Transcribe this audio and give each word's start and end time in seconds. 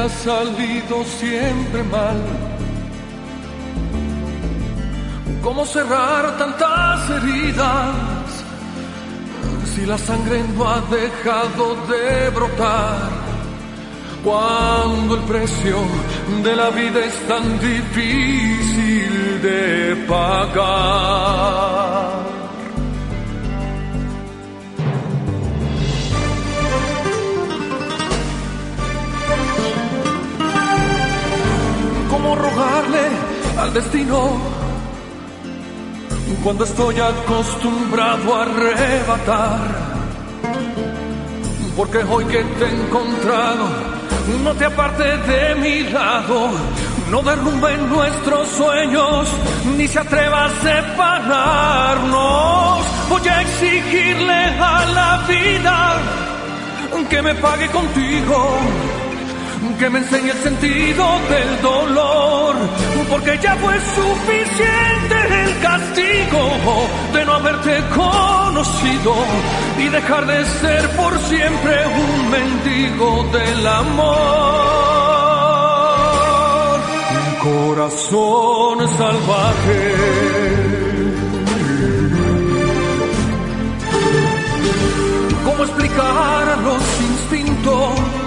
ha 0.00 0.08
salido 0.08 1.04
siempre 1.04 1.82
mal. 1.82 2.16
¿Cómo 5.42 5.64
cerrar 5.64 6.38
tantas 6.38 7.10
heridas 7.10 7.94
si 9.74 9.84
la 9.86 9.98
sangre 9.98 10.42
no 10.56 10.68
ha 10.68 10.80
dejado 11.00 11.64
de 11.92 12.30
brotar? 12.30 13.10
Cuando 14.24 15.16
el 15.16 15.22
precio 15.22 15.78
de 16.44 16.56
la 16.56 16.70
vida 16.70 17.00
es 17.04 17.16
tan 17.26 17.44
difícil 17.58 19.42
de 19.42 19.96
pagar. 20.08 21.79
¿Cómo 32.30 32.42
rogarle 32.42 33.08
al 33.58 33.74
destino 33.74 34.38
cuando 36.44 36.62
estoy 36.62 36.94
acostumbrado 37.00 38.36
a 38.36 38.42
arrebatar? 38.42 39.58
Porque 41.76 41.98
hoy 42.08 42.24
que 42.26 42.44
te 42.44 42.66
he 42.66 42.86
encontrado, 42.86 43.66
no 44.44 44.54
te 44.54 44.64
apartes 44.64 45.26
de 45.26 45.56
mi 45.56 45.82
lado, 45.90 46.50
no 47.10 47.20
derrumben 47.20 47.88
nuestros 47.88 48.48
sueños, 48.50 49.28
ni 49.76 49.88
se 49.88 49.98
atreva 49.98 50.44
a 50.44 50.50
separarnos. 50.50 52.78
Voy 53.08 53.26
a 53.26 53.42
exigirle 53.42 54.56
a 54.60 54.84
la 54.94 55.24
vida 55.26 55.96
que 57.08 57.22
me 57.22 57.34
pague 57.34 57.66
contigo 57.70 58.58
que 59.78 59.90
me 59.90 59.98
enseñe 59.98 60.30
el 60.30 60.38
sentido 60.38 61.04
del 61.28 61.62
dolor, 61.62 62.56
porque 63.08 63.38
ya 63.42 63.56
fue 63.56 63.74
suficiente 63.80 65.16
el 65.42 65.58
castigo 65.60 66.42
de 67.12 67.24
no 67.24 67.34
haberte 67.34 67.82
conocido 67.94 69.14
y 69.78 69.88
dejar 69.88 70.26
de 70.26 70.44
ser 70.44 70.88
por 70.90 71.18
siempre 71.20 71.86
un 71.86 72.30
mendigo 72.30 73.24
del 73.32 73.66
amor. 73.66 74.60
Un 77.16 77.34
corazón 77.52 78.88
salvaje. 78.98 79.94
¿Cómo 85.44 85.64
explicar 85.64 86.48
a 86.48 86.56
los 86.56 86.82
instintos? 87.00 88.19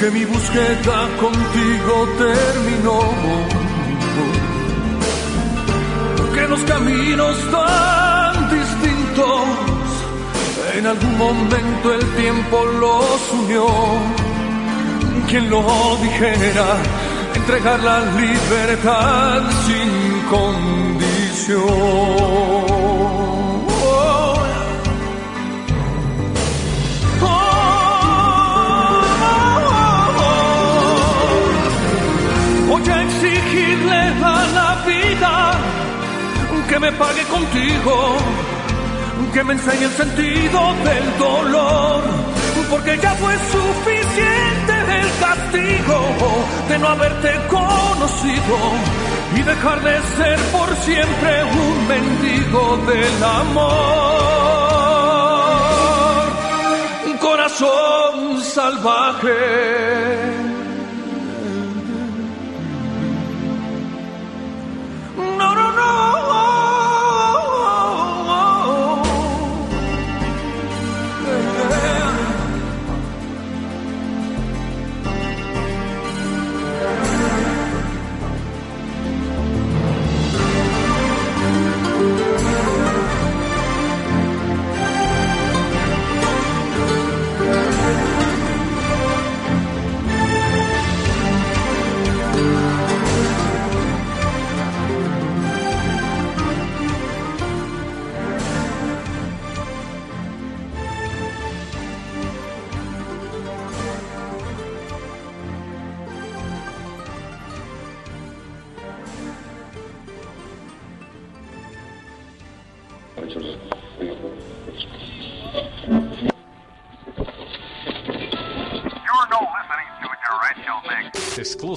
Que 0.00 0.10
mi 0.10 0.24
búsqueda 0.24 1.08
contigo 1.20 2.08
terminó. 2.18 3.00
Que 6.34 6.48
los 6.48 6.60
caminos 6.60 7.36
tan 7.50 8.50
distintos, 8.50 9.44
en 10.78 10.86
algún 10.86 11.18
momento 11.18 11.92
el 11.92 12.04
tiempo 12.22 12.64
los 12.80 13.30
unió. 13.42 13.66
Quien 15.28 15.50
lo 15.50 15.62
dijera, 16.02 16.78
entregar 17.34 17.80
la 17.80 18.00
libertad 18.22 19.42
sin 19.66 19.90
condición. 20.30 21.60
A 34.22 34.46
la 34.54 34.84
vida 34.86 35.52
que 36.68 36.78
me 36.78 36.92
pague 36.92 37.22
contigo, 37.24 38.16
que 39.34 39.42
me 39.44 39.54
enseñe 39.54 39.84
el 39.84 39.90
sentido 39.92 40.60
del 40.84 41.18
dolor, 41.18 42.02
porque 42.70 42.96
ya 42.98 43.12
fue 43.14 43.34
suficiente 43.56 44.74
el 45.00 45.08
castigo 45.18 45.98
de 46.68 46.78
no 46.78 46.88
haberte 46.88 47.30
conocido 47.48 48.56
y 49.36 49.42
dejar 49.42 49.80
de 49.82 50.00
ser 50.16 50.38
por 50.52 50.76
siempre 50.76 51.44
un 51.44 51.88
mendigo 51.88 52.76
del 52.86 53.24
amor, 53.24 53.80
corazón 57.20 58.40
salvaje 58.42 60.29
no. 65.76 66.09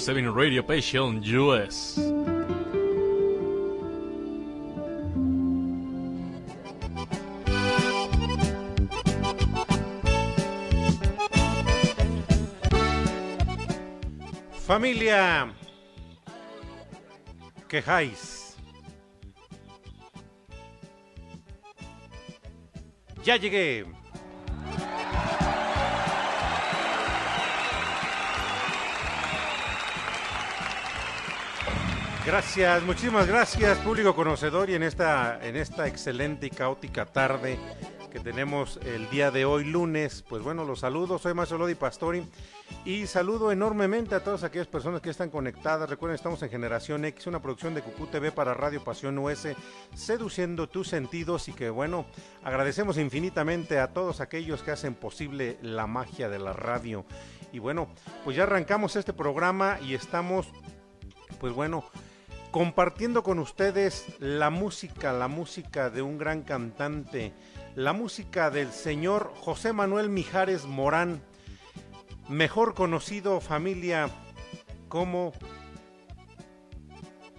7 0.04 0.34
Radio 0.34 0.62
Passion 0.62 1.18
US. 1.24 1.98
Familia, 14.66 15.50
quejáis. 17.66 18.58
Ya 23.24 23.36
llegué. 23.38 23.86
Gracias, 32.26 32.82
muchísimas 32.84 33.26
gracias, 33.26 33.76
público 33.78 34.14
conocedor, 34.14 34.70
y 34.70 34.74
en 34.74 34.82
esta, 34.82 35.38
en 35.46 35.56
esta 35.56 35.86
excelente 35.86 36.46
y 36.46 36.50
caótica 36.50 37.04
tarde 37.04 37.58
que 38.10 38.18
tenemos 38.18 38.78
el 38.82 39.10
día 39.10 39.30
de 39.30 39.44
hoy, 39.44 39.64
lunes, 39.64 40.24
pues 40.26 40.42
bueno, 40.42 40.64
los 40.64 40.80
saludo, 40.80 41.18
soy 41.18 41.34
Maestro 41.34 41.58
Lodi 41.58 41.74
Pastori 41.74 42.24
y 42.86 43.06
saludo 43.06 43.52
enormemente 43.52 44.14
a 44.14 44.24
todas 44.24 44.42
aquellas 44.42 44.68
personas 44.68 45.02
que 45.02 45.10
están 45.10 45.28
conectadas. 45.28 45.90
Recuerden, 45.90 46.14
estamos 46.14 46.42
en 46.42 46.48
Generación 46.48 47.04
X, 47.04 47.26
una 47.26 47.42
producción 47.42 47.74
de 47.74 47.82
Cucú 47.82 48.06
TV 48.06 48.32
para 48.32 48.54
Radio 48.54 48.82
Pasión 48.82 49.18
US, 49.18 49.48
seduciendo 49.94 50.66
tus 50.66 50.88
sentidos 50.88 51.48
y 51.48 51.52
que 51.52 51.68
bueno, 51.68 52.06
agradecemos 52.42 52.96
infinitamente 52.96 53.80
a 53.80 53.88
todos 53.88 54.22
aquellos 54.22 54.62
que 54.62 54.70
hacen 54.70 54.94
posible 54.94 55.58
la 55.60 55.86
magia 55.86 56.30
de 56.30 56.38
la 56.38 56.54
radio. 56.54 57.04
Y 57.52 57.58
bueno, 57.58 57.88
pues 58.24 58.34
ya 58.34 58.44
arrancamos 58.44 58.96
este 58.96 59.12
programa 59.12 59.78
y 59.82 59.94
estamos, 59.94 60.46
pues 61.38 61.52
bueno, 61.52 61.84
compartiendo 62.54 63.24
con 63.24 63.40
ustedes 63.40 64.06
la 64.20 64.48
música, 64.48 65.12
la 65.12 65.26
música 65.26 65.90
de 65.90 66.02
un 66.02 66.18
gran 66.18 66.42
cantante, 66.42 67.32
la 67.74 67.92
música 67.92 68.48
del 68.48 68.70
señor 68.70 69.32
José 69.34 69.72
Manuel 69.72 70.08
Mijares 70.08 70.64
Morán, 70.64 71.20
mejor 72.28 72.74
conocido 72.74 73.40
familia 73.40 74.08
como 74.86 75.32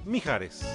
Mijares. 0.04 0.66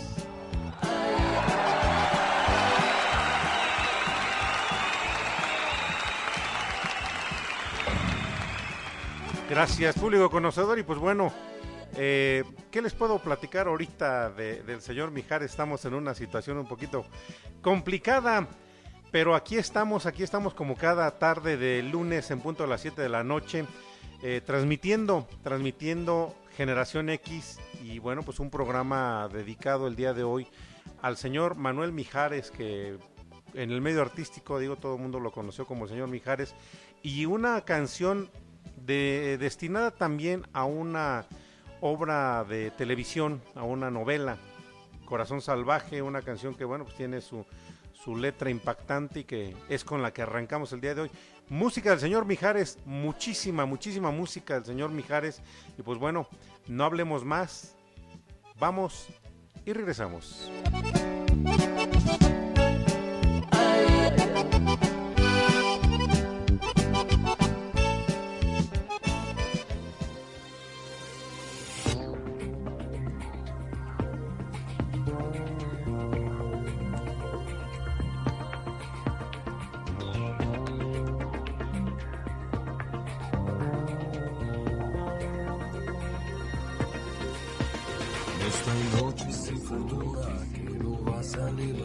Gracias, 9.51 9.99
público 9.99 10.31
conocedor. 10.31 10.79
Y 10.79 10.83
pues 10.83 10.99
bueno, 10.99 11.31
eh, 11.97 12.43
¿qué 12.71 12.81
les 12.81 12.95
puedo 12.95 13.19
platicar 13.19 13.67
ahorita 13.67 14.31
del 14.31 14.81
señor 14.81 15.11
Mijares? 15.11 15.51
Estamos 15.51 15.85
en 15.85 15.95
una 15.95 16.15
situación 16.15 16.59
un 16.59 16.67
poquito 16.67 17.05
complicada, 17.63 18.47
pero 19.11 19.35
aquí 19.35 19.57
estamos, 19.57 20.07
aquí 20.07 20.23
estamos 20.23 20.55
como 20.55 20.77
cada 20.77 21.11
tarde 21.19 21.57
de 21.57 21.83
lunes 21.83 22.31
en 22.31 22.41
punto 22.41 22.65
a 22.65 22.67
las 22.67 22.81
7 22.81 23.03
de 23.03 23.09
la 23.09 23.25
noche, 23.25 23.67
eh, 24.23 24.41
transmitiendo, 24.45 25.27
transmitiendo 25.43 26.37
Generación 26.57 27.11
X 27.11 27.59
y 27.83 27.99
bueno, 27.99 28.23
pues 28.23 28.39
un 28.39 28.51
programa 28.51 29.29
dedicado 29.33 29.89
el 29.89 29.97
día 29.97 30.15
de 30.15 30.23
hoy 30.23 30.47
al 31.03 31.17
señor 31.17 31.57
Manuel 31.57 31.93
Mijares, 31.93 32.51
que 32.51 32.99
en 33.55 33.71
el 33.73 33.81
medio 33.81 34.01
artístico, 34.03 34.61
digo, 34.61 34.77
todo 34.77 34.95
el 34.95 35.03
mundo 35.03 35.19
lo 35.19 35.33
conoció 35.33 35.67
como 35.67 35.85
el 35.85 35.91
señor 35.91 36.09
Mijares, 36.09 36.55
y 37.03 37.27
una 37.27 37.63
canción 37.63 38.31
de, 38.77 39.39
destinada 39.41 39.91
también 39.91 40.47
a 40.53 40.65
una 40.65 41.27
obra 41.81 42.45
de 42.45 42.71
televisión, 42.71 43.43
a 43.55 43.63
una 43.63 43.91
novela, 43.91 44.39
Corazón 45.05 45.41
Salvaje, 45.41 46.03
una 46.03 46.23
canción 46.23 46.55
que 46.55 46.65
bueno, 46.65 46.85
pues 46.85 46.97
tiene 46.97 47.21
su, 47.21 47.45
su 47.93 48.17
letra 48.17 48.51
impactante 48.51 49.21
y 49.21 49.25
que 49.25 49.57
es 49.69 49.85
con 49.85 50.03
la 50.03 50.13
que 50.13 50.23
arrancamos 50.23 50.73
el 50.73 50.81
día 50.81 50.95
de 50.95 51.03
hoy. 51.03 51.11
Música 51.49 51.91
del 51.91 52.01
señor 52.01 52.27
Mijares, 52.27 52.79
muchísima, 52.85 53.67
muchísima 53.67 54.11
música 54.11 54.55
del 54.55 54.65
señor 54.65 54.91
Mijares. 54.91 55.43
Y 55.77 55.83
pues 55.83 55.99
bueno, 55.99 56.29
no 56.69 56.85
hablemos 56.85 57.25
más, 57.25 57.75
vamos 58.59 59.09
y 59.65 59.73
regresamos. 59.73 60.51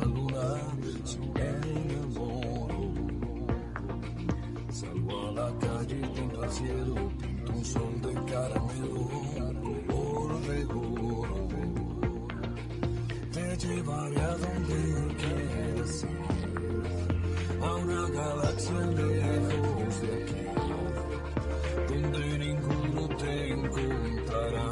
luna 0.06 0.58
si 1.04 1.20
me 1.20 1.48
enamoro. 1.72 2.82
Salgo 4.70 5.28
a 5.28 5.32
la 5.32 5.50
calle 5.60 5.96
pinto 6.16 6.42
al 6.42 6.52
cielo, 6.52 6.96
un 7.54 7.66
sol 7.66 8.02
de 8.02 8.14
caramelo, 8.32 9.10
color 9.88 10.42
de 10.48 10.66
oro. 10.66 11.48
Te 13.32 13.58
llevaré 13.58 14.22
a 14.22 14.38
donde 14.38 14.80
quieras 15.20 16.06
a 17.62 17.76
una 17.76 18.10
galaxia 18.10 18.82
lejos 18.98 20.02
de 20.02 20.10
aquí, 20.24 20.44
donde 21.88 22.38
ninguno 22.40 23.02
te 23.18 23.34
encontrará, 23.54 24.70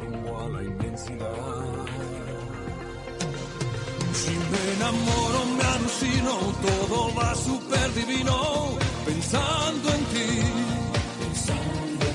como 0.00 0.38
a 0.38 0.48
la 0.48 0.62
inmensidad. 0.64 1.67
Si 4.28 4.34
me 4.34 4.62
enamoro 4.74 5.40
me 5.56 5.64
alucino, 5.76 6.32
todo 6.66 7.14
va 7.14 7.34
superdivino 7.34 8.76
pensando 9.06 9.88
en 9.96 10.02
ti. 10.12 10.30
Pensando. 11.22 12.06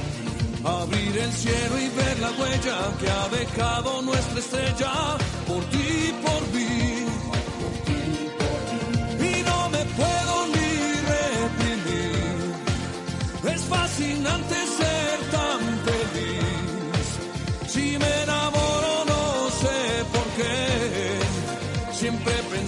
Abrir 0.82 1.18
el 1.18 1.32
cielo 1.34 1.76
y 1.80 1.90
ver 1.90 2.20
la 2.20 2.32
huella 2.38 2.78
que 3.00 3.10
ha 3.10 3.28
dejado 3.40 4.02
nuestra 4.04 4.40
estrella, 4.40 4.94
por 5.48 5.64
ti, 5.72 6.14
por 6.26 6.42
mí. 6.54 7.08
Y 9.32 9.34
no 9.50 9.70
me 9.70 9.84
puedo 10.00 10.34
ni 10.56 10.72
reprimir, 11.18 12.26
es 13.56 13.62
fascinante 13.64 14.56
ser. 14.78 14.93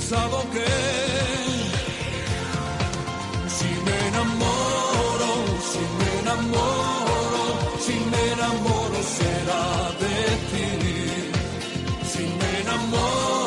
pensado 0.08 0.40
que 0.52 0.66
si 3.50 3.70
me 3.86 4.08
enamoro, 4.08 5.32
si 5.72 5.84
me 5.98 6.20
enamoro, 6.20 7.44
si 7.80 7.94
me 8.12 8.32
enamoro 8.34 9.00
será 9.18 9.64
de 10.02 10.16
ti. 10.52 10.68
Si 12.12 12.24
me 12.40 12.62
enamoro. 12.62 13.45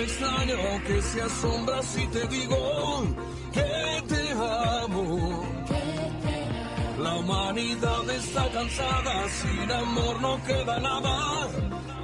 me 0.00 0.80
que 0.86 1.02
se 1.02 1.20
asombra 1.20 1.82
si 1.82 2.06
te 2.06 2.26
digo 2.28 3.04
que 3.52 4.02
te 4.08 4.32
amo. 4.32 5.44
La 6.98 7.16
humanidad 7.16 8.08
está 8.10 8.50
cansada, 8.50 9.28
sin 9.28 9.70
amor 9.70 10.20
no 10.20 10.42
queda 10.44 10.78
nada. 10.80 11.48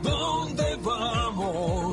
¿Dónde 0.02 0.76
vamos? 0.82 1.85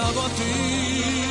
dedicado 0.00 0.22
a 0.22 0.28
ti. 0.30 1.29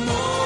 amor. 0.00 0.39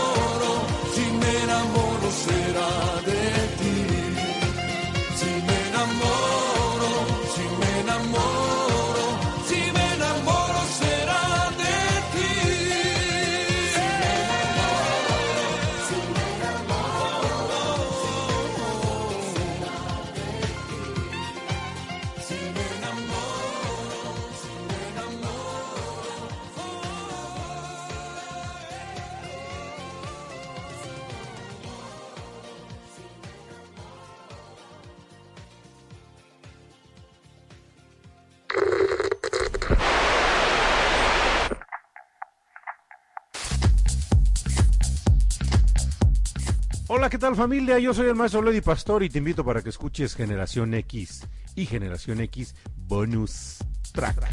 Tal 47.25 47.37
familia? 47.37 47.79
Yo 47.79 47.95
soy 47.95 48.09
el 48.09 48.15
maestro 48.15 48.43
Lady 48.43 48.61
Pastor 48.61 49.03
y 49.03 49.09
te 49.09 49.17
invito 49.17 49.43
para 49.43 49.63
que 49.63 49.71
escuches 49.71 50.15
Generación 50.15 50.75
X 50.75 51.27
y 51.55 51.65
Generación 51.65 52.21
X 52.21 52.55
Bonus 52.77 53.61
Track. 53.95 54.29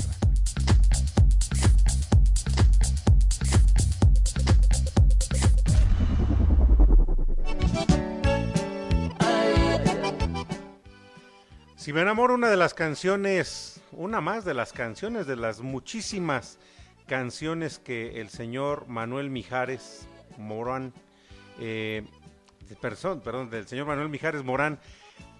Si 11.78 11.94
me 11.94 12.02
enamoro, 12.02 12.34
una 12.34 12.50
de 12.50 12.58
las 12.58 12.74
canciones, 12.74 13.80
una 13.94 14.20
más 14.20 14.44
de 14.44 14.54
las 14.54 14.74
canciones, 14.74 15.28
de 15.28 15.38
las 15.38 15.62
muchísimas 15.62 16.60
canciones 17.08 17.80
que 17.80 18.20
el 18.20 18.28
señor 18.28 18.90
Manuel 18.90 19.30
Mijares 19.30 20.06
Morán, 20.38 20.92
eh, 21.58 22.04
perdón, 22.76 23.22
perdón, 23.22 23.50
del 23.50 23.68
señor 23.68 23.88
Manuel 23.88 24.10
Mijares 24.10 24.44
Morán, 24.44 24.80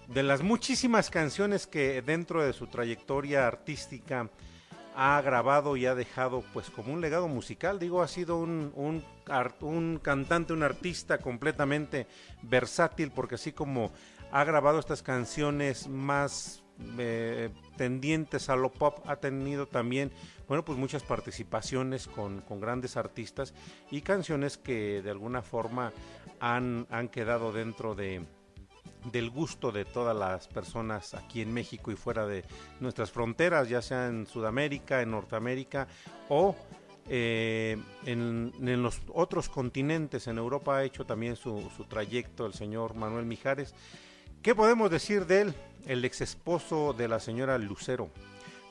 de 0.08 0.22
las 0.22 0.42
muchísimas 0.42 1.10
canciones 1.10 1.66
que 1.66 2.02
dentro 2.02 2.42
de 2.42 2.52
su 2.52 2.66
trayectoria 2.66 3.46
artística 3.46 4.28
ha 4.94 5.20
grabado 5.22 5.76
y 5.76 5.86
ha 5.86 5.94
dejado 5.94 6.44
pues 6.52 6.70
como 6.70 6.92
un 6.92 7.00
legado 7.00 7.28
musical, 7.28 7.78
digo, 7.78 8.02
ha 8.02 8.08
sido 8.08 8.38
un, 8.38 8.72
un, 8.74 9.02
un 9.60 9.98
cantante, 9.98 10.52
un 10.52 10.62
artista 10.62 11.18
completamente 11.18 12.06
versátil, 12.42 13.10
porque 13.10 13.36
así 13.36 13.52
como 13.52 13.90
ha 14.30 14.44
grabado 14.44 14.78
estas 14.78 15.02
canciones 15.02 15.88
más 15.88 16.62
eh, 16.98 17.50
tendientes 17.76 18.48
a 18.48 18.56
lo 18.56 18.72
pop, 18.72 18.98
ha 19.06 19.16
tenido 19.16 19.66
también, 19.66 20.10
bueno, 20.48 20.64
pues 20.64 20.78
muchas 20.78 21.02
participaciones 21.02 22.06
con, 22.06 22.40
con, 22.42 22.60
grandes 22.60 22.96
artistas 22.96 23.54
y 23.90 24.02
canciones 24.02 24.58
que 24.58 25.00
de 25.02 25.10
alguna 25.10 25.42
forma 25.42 25.92
han, 26.42 27.08
quedado 27.10 27.52
dentro 27.52 27.94
de, 27.94 28.24
del 29.10 29.30
gusto 29.30 29.72
de 29.72 29.84
todas 29.84 30.16
las 30.16 30.48
personas 30.48 31.14
aquí 31.14 31.40
en 31.40 31.54
México 31.54 31.90
y 31.90 31.96
fuera 31.96 32.26
de 32.26 32.44
nuestras 32.80 33.10
fronteras, 33.10 33.68
ya 33.68 33.80
sea 33.80 34.08
en 34.08 34.26
Sudamérica, 34.26 35.02
en 35.02 35.12
Norteamérica 35.12 35.88
o 36.28 36.54
eh, 37.08 37.78
en, 38.04 38.52
en, 38.60 38.82
los 38.82 39.00
otros 39.14 39.48
continentes. 39.48 40.26
En 40.26 40.38
Europa 40.38 40.76
ha 40.76 40.84
hecho 40.84 41.06
también 41.06 41.36
su, 41.36 41.70
su 41.76 41.84
trayecto 41.84 42.44
el 42.44 42.54
señor 42.54 42.94
Manuel 42.94 43.24
Mijares 43.24 43.74
¿Qué 44.42 44.56
podemos 44.56 44.90
decir 44.90 45.26
de 45.26 45.42
él? 45.42 45.54
El 45.86 46.04
ex 46.04 46.20
esposo 46.20 46.92
de 46.92 47.06
la 47.06 47.20
señora 47.20 47.58
Lucero, 47.58 48.10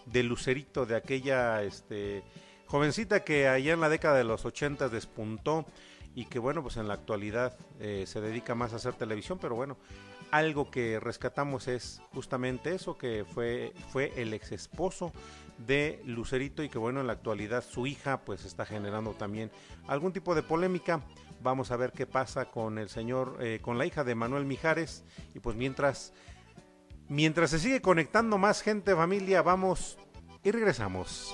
de 0.06 0.22
Lucerito, 0.22 0.86
de 0.86 0.98
aquella 0.98 1.64
este, 1.64 2.24
jovencita 2.66 3.24
que 3.24 3.48
allá 3.48 3.72
en 3.72 3.80
la 3.80 3.88
década 3.88 4.18
de 4.18 4.26
los 4.26 4.44
80 4.44 4.90
despuntó 4.90 5.66
y 6.16 6.26
que 6.26 6.40
bueno, 6.40 6.62
pues 6.62 6.78
en 6.78 6.88
la 6.88 6.96
actualidad 6.96 7.58
eh, 7.80 8.06
se 8.08 8.22
dedica 8.22 8.56
más 8.56 8.74
a 8.74 8.78
hacer 8.78 8.94
televisión, 8.94 9.40
pero 9.42 9.56
bueno, 9.56 9.78
algo 10.32 10.70
que 10.70 11.00
rescatamos 11.00 11.68
es 11.68 12.02
justamente 12.14 12.74
eso, 12.74 12.98
que 12.98 13.26
fue, 13.26 13.74
fue 13.90 14.14
el 14.16 14.34
ex 14.34 14.52
esposo 14.52 15.12
de 15.58 16.02
Lucerito 16.06 16.64
y 16.64 16.70
que 16.70 16.78
bueno, 16.78 17.02
en 17.02 17.08
la 17.08 17.14
actualidad 17.14 17.64
su 17.64 17.88
hija 17.88 18.22
pues 18.22 18.46
está 18.46 18.66
generando 18.66 19.12
también 19.12 19.52
algún 19.88 20.14
tipo 20.14 20.36
de 20.36 20.44
polémica 20.44 21.02
Vamos 21.44 21.72
a 21.72 21.78
ver 21.78 21.92
qué 21.92 22.06
pasa 22.06 22.46
con 22.46 22.78
el 22.78 22.90
señor, 22.90 23.38
eh, 23.42 23.60
con 23.62 23.78
la 23.78 23.86
hija 23.86 24.04
de 24.04 24.14
Manuel 24.14 24.46
Mijares. 24.46 25.04
Y 25.34 25.40
pues 25.40 25.56
mientras, 25.56 26.14
mientras 27.08 27.50
se 27.50 27.60
sigue 27.60 27.82
conectando 27.82 28.38
más 28.38 28.62
gente, 28.62 28.96
familia, 28.96 29.42
vamos 29.42 29.98
y 30.44 30.52
regresamos. 30.52 31.34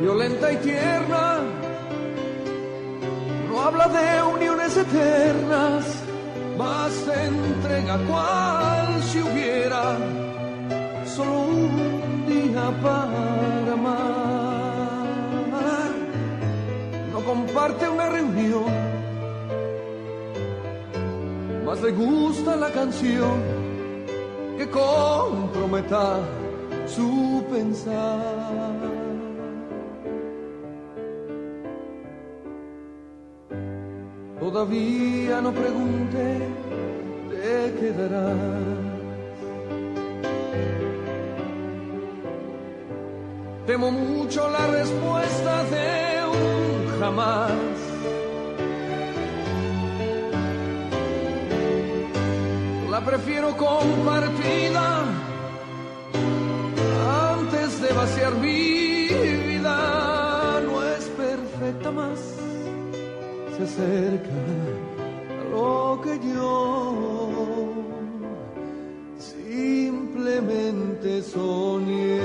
Violenta 0.00 0.52
y 0.52 0.56
tierna, 0.56 1.38
no 3.48 3.60
habla 3.60 3.88
de 3.88 4.22
uniones 4.22 4.76
eternas, 4.76 5.84
más 6.58 6.92
entrega 7.08 7.98
cual 8.06 9.02
si 9.02 9.22
hubiera 9.22 9.96
solo 11.06 11.40
un 11.40 12.26
día 12.26 12.70
para 12.82 13.72
amar. 13.72 15.06
No 17.12 17.20
comparte 17.20 17.88
una 17.88 18.08
reunión, 18.08 18.64
más 21.76 21.82
le 21.82 21.92
gusta 21.92 22.56
la 22.56 22.70
canción 22.70 23.42
que 24.56 24.68
comprometa 24.68 26.18
su 26.86 27.44
pensar. 27.50 28.20
Todavía 34.40 35.40
no 35.40 35.52
pregunté, 35.52 36.38
te 37.30 37.74
quedarás. 37.80 38.36
Temo 43.66 43.90
mucho 43.90 44.48
la 44.48 44.66
respuesta 44.68 45.64
de 45.64 46.24
un 46.26 47.00
jamás. 47.00 47.75
Prefiero 53.06 53.56
compartida 53.56 55.04
de 57.80 57.92
vaciar 57.92 58.34
mi 58.36 59.08
vida 59.48 60.60
no 60.64 60.82
es 60.82 61.04
perfecta 61.24 61.90
más 61.90 62.18
se 63.56 63.62
acerca 63.62 64.38
a 65.40 65.44
lo 65.50 66.00
que 66.02 66.18
yo 66.34 67.72
simplemente 69.18 71.22
soñé. 71.22 72.15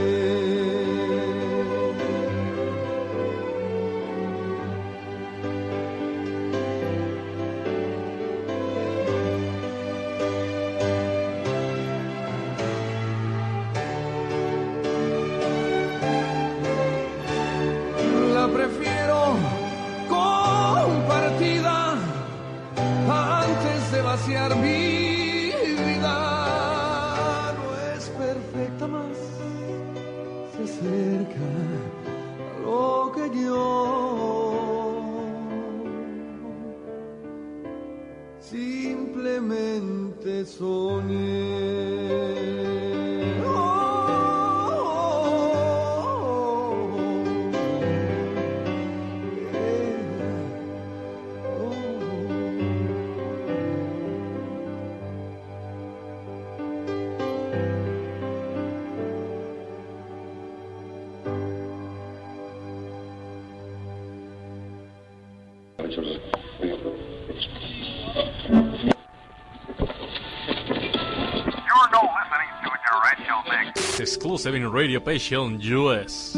Exclusive 74.33 74.69
Radio 74.69 75.03
Passion 75.03 75.59
US. 75.75 76.37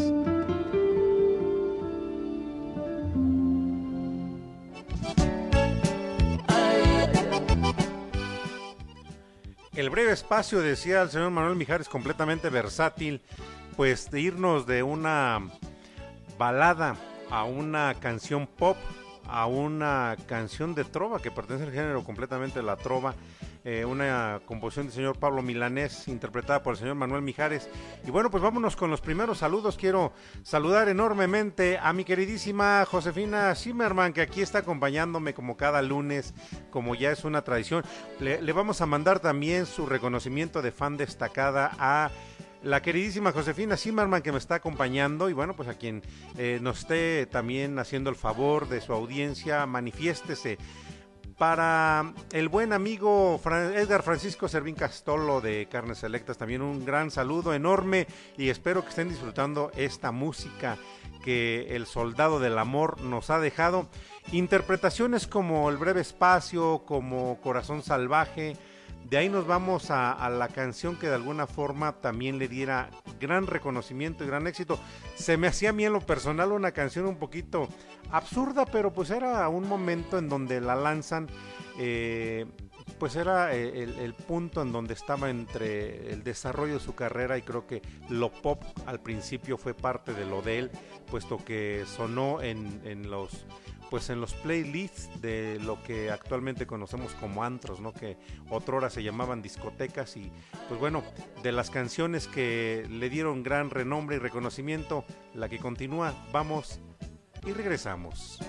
El 9.76 9.92
breve 9.92 10.12
espacio, 10.12 10.62
decía 10.62 11.04
el 11.04 11.12
señor 11.12 11.30
Manuel 11.30 11.56
Mijares, 11.56 11.88
completamente 11.88 12.50
versátil, 12.50 13.22
pues 13.78 14.10
de 14.10 14.22
irnos 14.22 14.66
de 14.66 14.82
una 14.82 15.52
balada 16.40 16.96
a 17.30 17.44
una 17.44 17.94
canción 18.00 18.48
pop, 18.48 18.78
a 19.28 19.46
una 19.46 20.18
canción 20.26 20.74
de 20.74 20.84
trova 20.84 21.22
que 21.22 21.30
pertenece 21.30 21.66
al 21.66 21.72
género 21.72 22.04
completamente 22.04 22.64
la 22.64 22.76
trova 22.76 23.14
eh, 23.66 23.86
una 23.86 24.42
composición 24.46 24.88
del 24.88 24.96
señor 24.96 25.20
Pablo 25.20 25.42
Milanés, 25.42 26.08
interpretada 26.10 26.62
por 26.64 26.74
el 26.74 26.80
señor 26.80 26.96
Manuel 26.96 27.22
Mijares. 27.22 27.70
Y 28.06 28.12
bueno, 28.12 28.30
pues 28.30 28.44
vámonos 28.44 28.76
con 28.76 28.90
los 28.90 29.00
primeros 29.00 29.38
saludos. 29.38 29.78
Quiero 29.78 30.12
saludar 30.44 30.90
enormemente 30.90 31.78
a 31.78 31.94
mi 31.94 32.04
queridísima 32.04 32.86
Josefina 32.86 33.56
Zimmerman, 33.56 34.12
que 34.12 34.22
aquí 34.22 34.42
está 34.42 34.60
acompañándome 34.60 35.34
como 35.34 35.56
cada 35.56 35.82
lunes, 35.82 36.34
como 36.72 36.94
ya 36.96 37.12
es 37.12 37.24
una 37.24 37.44
tradición. 37.44 37.84
Le, 38.20 38.40
vamos 38.52 38.82
a 38.82 38.86
mandar 38.86 39.20
también 39.20 39.66
su 39.66 39.86
reconocimiento 39.86 40.62
de 40.62 40.72
fan 40.72 40.98
destacada 40.98 41.72
a 41.80 42.12
la 42.64 42.82
queridísima 42.82 43.32
Josefina 43.32 43.76
Zimmerman 43.76 44.22
que 44.22 44.32
me 44.32 44.38
está 44.38 44.56
acompañando 44.56 45.30
y 45.30 45.34
bueno, 45.34 45.54
pues 45.54 45.68
a 45.68 45.74
quien 45.74 46.02
eh, 46.38 46.60
nos 46.62 46.80
esté 46.80 47.26
también 47.26 47.78
haciendo 47.78 48.10
el 48.10 48.16
favor 48.16 48.70
de 48.70 48.80
su 48.80 48.94
audiencia, 48.94 49.66
manifiéstese 49.66 50.58
para 51.44 52.14
el 52.32 52.48
buen 52.48 52.72
amigo 52.72 53.38
Edgar 53.76 54.02
Francisco 54.02 54.48
Servín 54.48 54.76
Castolo 54.76 55.42
de 55.42 55.68
Carnes 55.70 55.98
Selectas, 55.98 56.38
también 56.38 56.62
un 56.62 56.86
gran 56.86 57.12
saludo 57.12 57.54
enorme 57.54 58.08
y 58.38 58.48
espero 58.48 58.82
que 58.82 58.92
estén 58.92 59.10
disfrutando 59.10 59.70
esta 59.76 60.14
música 60.14 60.78
que 61.22 61.76
el 61.76 61.86
soldado 61.86 62.40
del 62.40 62.58
amor 62.58 63.02
nos 63.02 63.30
ha 63.30 63.40
dejado. 63.40 63.90
Interpretaciones 64.32 65.28
como 65.28 65.70
El 65.70 65.76
breve 65.76 66.00
espacio, 66.00 66.84
como 66.86 67.42
Corazón 67.42 67.84
salvaje, 67.84 68.56
de 69.10 69.18
ahí 69.18 69.30
nos 69.30 69.46
vamos 69.46 69.92
a, 69.92 70.30
la 70.30 70.48
canción 70.48 70.96
que 70.96 71.08
de 71.08 71.16
alguna 71.16 71.48
forma 71.48 71.94
también 71.94 72.40
le 72.40 72.48
diera 72.48 72.90
gran 73.20 73.48
reconocimiento 73.48 74.24
y 74.24 74.28
gran 74.28 74.48
éxito. 74.48 74.80
Se 75.16 75.38
me 75.38 75.48
hacía 75.48 75.70
a 75.70 75.74
mí 75.74 75.86
en 75.86 75.94
lo 75.94 76.02
personal 76.02 76.52
una 76.52 76.72
canción 76.72 77.06
un 77.06 77.18
poquito 77.18 77.68
absurda, 78.12 78.66
pero 78.66 78.94
pues 78.94 79.10
era 79.10 79.48
un 79.50 79.68
momento 79.68 80.18
en 80.18 80.30
donde 80.30 80.62
la 80.62 80.76
lanzan, 80.76 81.28
eh, 81.78 82.46
pues 82.98 83.16
era 83.16 83.54
eh, 83.56 83.84
el, 83.84 84.14
punto 84.14 84.62
en 84.62 84.72
donde 84.72 84.94
estaba 84.94 85.30
entre 85.30 86.12
el 86.12 86.24
desarrollo 86.24 86.76
de 86.76 86.80
su 86.80 86.96
carrera 86.96 87.38
y 87.38 87.42
creo 87.42 87.68
que 87.68 87.82
lo 88.10 88.32
pop 88.32 88.64
al 88.86 89.00
principio 89.00 89.58
fue 89.58 89.74
parte 89.74 90.14
de 90.14 90.26
lo 90.26 90.42
de 90.42 90.60
él, 90.60 90.72
puesto 91.10 91.38
que 91.44 91.84
sonó 91.86 92.42
en, 92.42 92.82
en 92.86 93.10
los 93.10 93.46
pues 93.94 94.10
en 94.10 94.20
los 94.20 94.34
playlists 94.34 95.22
de 95.22 95.60
lo 95.62 95.84
que 95.84 96.10
actualmente 96.10 96.66
conocemos 96.66 97.14
como 97.14 97.44
antros, 97.44 97.80
¿no? 97.80 97.94
Que 97.94 98.18
otrora 98.50 98.90
se 98.90 99.04
llamaban 99.04 99.44
discotecas 99.44 100.18
y 100.18 100.32
pues 100.68 100.80
bueno, 100.80 101.04
de 101.44 101.52
las 101.52 101.70
canciones 101.70 102.28
que 102.28 102.88
le 102.90 103.08
dieron 103.12 103.44
gran 103.44 103.70
renombre 103.70 104.16
y 104.16 104.20
reconocimiento, 104.20 105.06
la 105.36 105.48
que 105.48 105.60
continúa, 105.60 106.12
vamos 106.32 106.80
y 107.46 107.52
regresamos. 107.52 108.40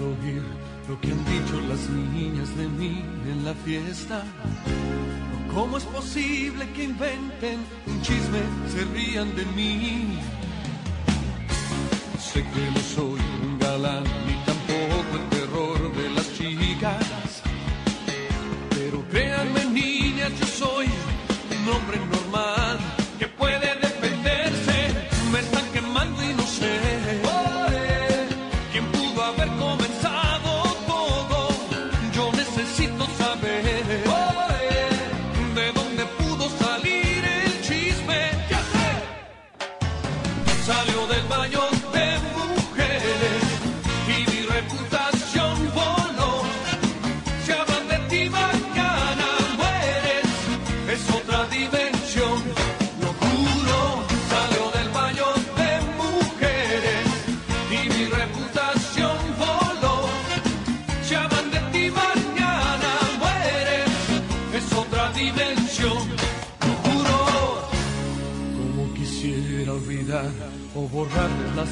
Oír 0.00 0.42
lo 0.88 1.00
que 1.00 1.12
han 1.12 1.24
dicho 1.24 1.60
las 1.68 1.88
niñas 1.90 2.56
de 2.56 2.68
mí 2.68 3.04
en 3.30 3.44
la 3.44 3.54
fiesta. 3.54 4.24
¿Cómo 5.54 5.78
es 5.78 5.84
posible 5.84 6.68
que 6.74 6.84
inventen 6.84 7.58
un 7.86 8.02
chisme, 8.02 8.40
se 8.72 8.84
rían 8.94 9.34
de 9.36 9.44
mí? 9.56 10.18
Sé 12.18 12.42
que 12.42 12.70
no 12.74 12.80
soy 12.80 13.20
un 13.42 13.58
galán 13.58 14.04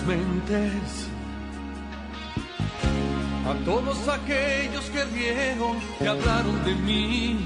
mentes 0.06 1.08
a 3.46 3.54
todos 3.64 4.06
aquellos 4.08 4.84
que 4.90 5.04
rieron 5.04 5.78
y 6.00 6.06
hablaron 6.06 6.64
de 6.64 6.74
mí. 6.74 7.38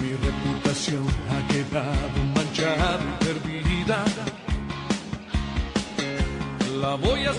Mi 0.00 0.10
reputación 0.10 1.06
ha 1.32 1.40
quedado 1.52 2.16
manchada 2.34 3.00
y 3.00 3.24
perdida. 3.24 4.04
La 6.80 6.94
voy 6.96 7.24
a 7.24 7.30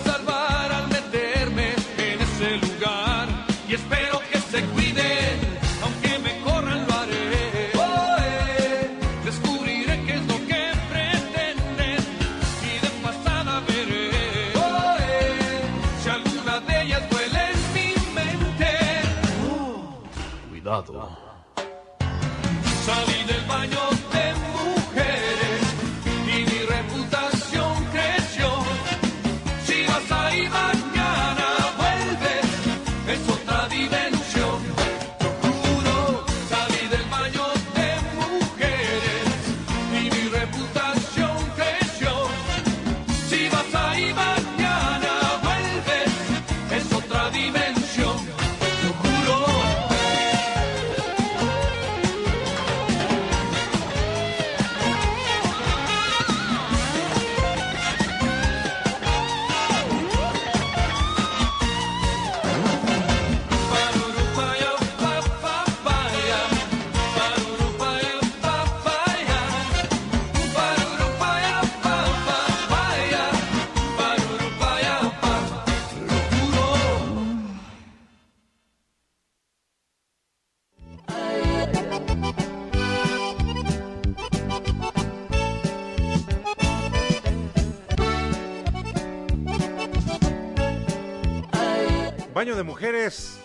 mujeres, 92.86 93.40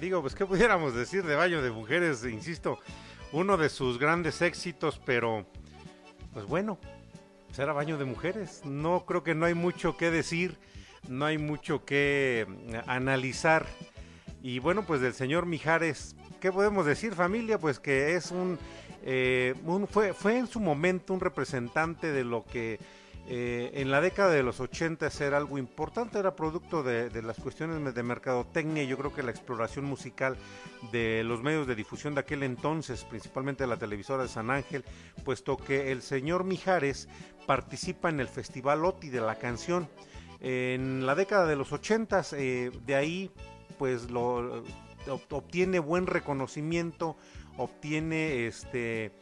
digo, 0.00 0.20
pues 0.22 0.34
qué 0.34 0.44
pudiéramos 0.44 0.92
decir 0.92 1.22
de 1.22 1.36
Baño 1.36 1.62
de 1.62 1.70
mujeres, 1.70 2.24
insisto, 2.24 2.80
uno 3.30 3.56
de 3.56 3.68
sus 3.68 3.96
grandes 3.96 4.42
éxitos, 4.42 5.00
pero 5.06 5.46
pues 6.32 6.46
bueno, 6.46 6.76
será 7.52 7.72
Baño 7.72 7.96
de 7.96 8.04
mujeres. 8.04 8.62
No 8.64 9.06
creo 9.06 9.22
que 9.22 9.36
no 9.36 9.46
hay 9.46 9.54
mucho 9.54 9.96
que 9.96 10.10
decir, 10.10 10.58
no 11.08 11.26
hay 11.26 11.38
mucho 11.38 11.84
que 11.84 12.44
analizar. 12.88 13.66
Y 14.42 14.58
bueno, 14.58 14.84
pues 14.84 15.00
del 15.00 15.14
señor 15.14 15.46
Mijares, 15.46 16.16
¿qué 16.40 16.50
podemos 16.50 16.86
decir 16.86 17.14
familia? 17.14 17.60
Pues 17.60 17.78
que 17.78 18.16
es 18.16 18.32
un, 18.32 18.58
eh, 19.04 19.54
un 19.64 19.86
fue, 19.86 20.12
fue 20.12 20.38
en 20.38 20.48
su 20.48 20.58
momento 20.58 21.14
un 21.14 21.20
representante 21.20 22.10
de 22.10 22.24
lo 22.24 22.44
que 22.44 22.80
eh, 23.28 23.72
en 23.74 23.90
la 23.90 24.00
década 24.00 24.30
de 24.30 24.44
los 24.44 24.60
80 24.60 25.08
era 25.20 25.36
algo 25.36 25.58
importante, 25.58 26.18
era 26.18 26.36
producto 26.36 26.84
de, 26.84 27.10
las 27.22 27.38
cuestiones 27.38 27.92
de 27.92 28.02
mercadotecnia 28.04 28.84
y 28.84 28.86
yo 28.86 28.96
creo 28.96 29.12
que 29.12 29.24
la 29.24 29.32
exploración 29.32 29.84
musical 29.84 30.36
de 30.92 31.24
los 31.24 31.42
medios 31.42 31.66
de 31.66 31.74
difusión 31.74 32.14
de 32.14 32.20
aquel 32.20 32.44
entonces, 32.44 33.02
principalmente 33.04 33.66
la 33.66 33.78
televisora 33.78 34.22
de 34.22 34.28
San 34.28 34.50
Ángel, 34.50 34.84
puesto 35.24 35.56
que 35.56 35.90
el 35.90 36.02
señor 36.02 36.44
Mijares 36.44 37.08
participa 37.46 38.10
en 38.10 38.20
el 38.20 38.28
Festival 38.28 38.84
OTI 38.84 39.08
de 39.10 39.20
la 39.20 39.34
canción. 39.36 39.88
En 40.40 41.04
la 41.04 41.16
década 41.16 41.46
de 41.46 41.56
los 41.56 41.72
80, 41.72 42.22
eh, 42.32 42.70
de 42.86 42.94
ahí 42.94 43.30
pues 43.76 44.08
lo 44.08 44.62
obtiene 45.30 45.80
buen 45.80 46.06
reconocimiento, 46.06 47.16
obtiene 47.56 48.46
este 48.46 49.12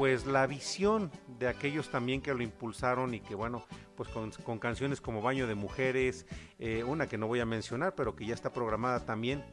pues 0.00 0.24
la 0.24 0.46
visión 0.46 1.12
de 1.38 1.46
aquellos 1.46 1.90
también 1.90 2.22
que 2.22 2.32
lo 2.32 2.42
impulsaron 2.42 3.12
y 3.12 3.20
que 3.20 3.34
bueno, 3.34 3.66
pues 3.96 4.08
con, 4.08 4.58
canciones 4.58 4.98
como 4.98 5.20
Baño 5.20 5.46
de 5.46 5.54
Mujeres, 5.54 6.24
eh, 6.58 6.82
una 6.84 7.06
que 7.06 7.18
no 7.18 7.26
voy 7.26 7.40
a 7.40 7.44
mencionar, 7.44 7.94
pero 7.94 8.16
que 8.16 8.24
ya 8.24 8.32
está 8.32 8.50
programada 8.50 9.04
también, 9.04 9.44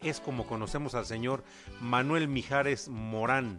es 0.00 0.20
como 0.20 0.46
conocemos 0.46 0.94
al 0.94 1.06
señor 1.06 1.42
Manuel 1.80 2.28
Mijares 2.28 2.88
Morán. 2.88 3.58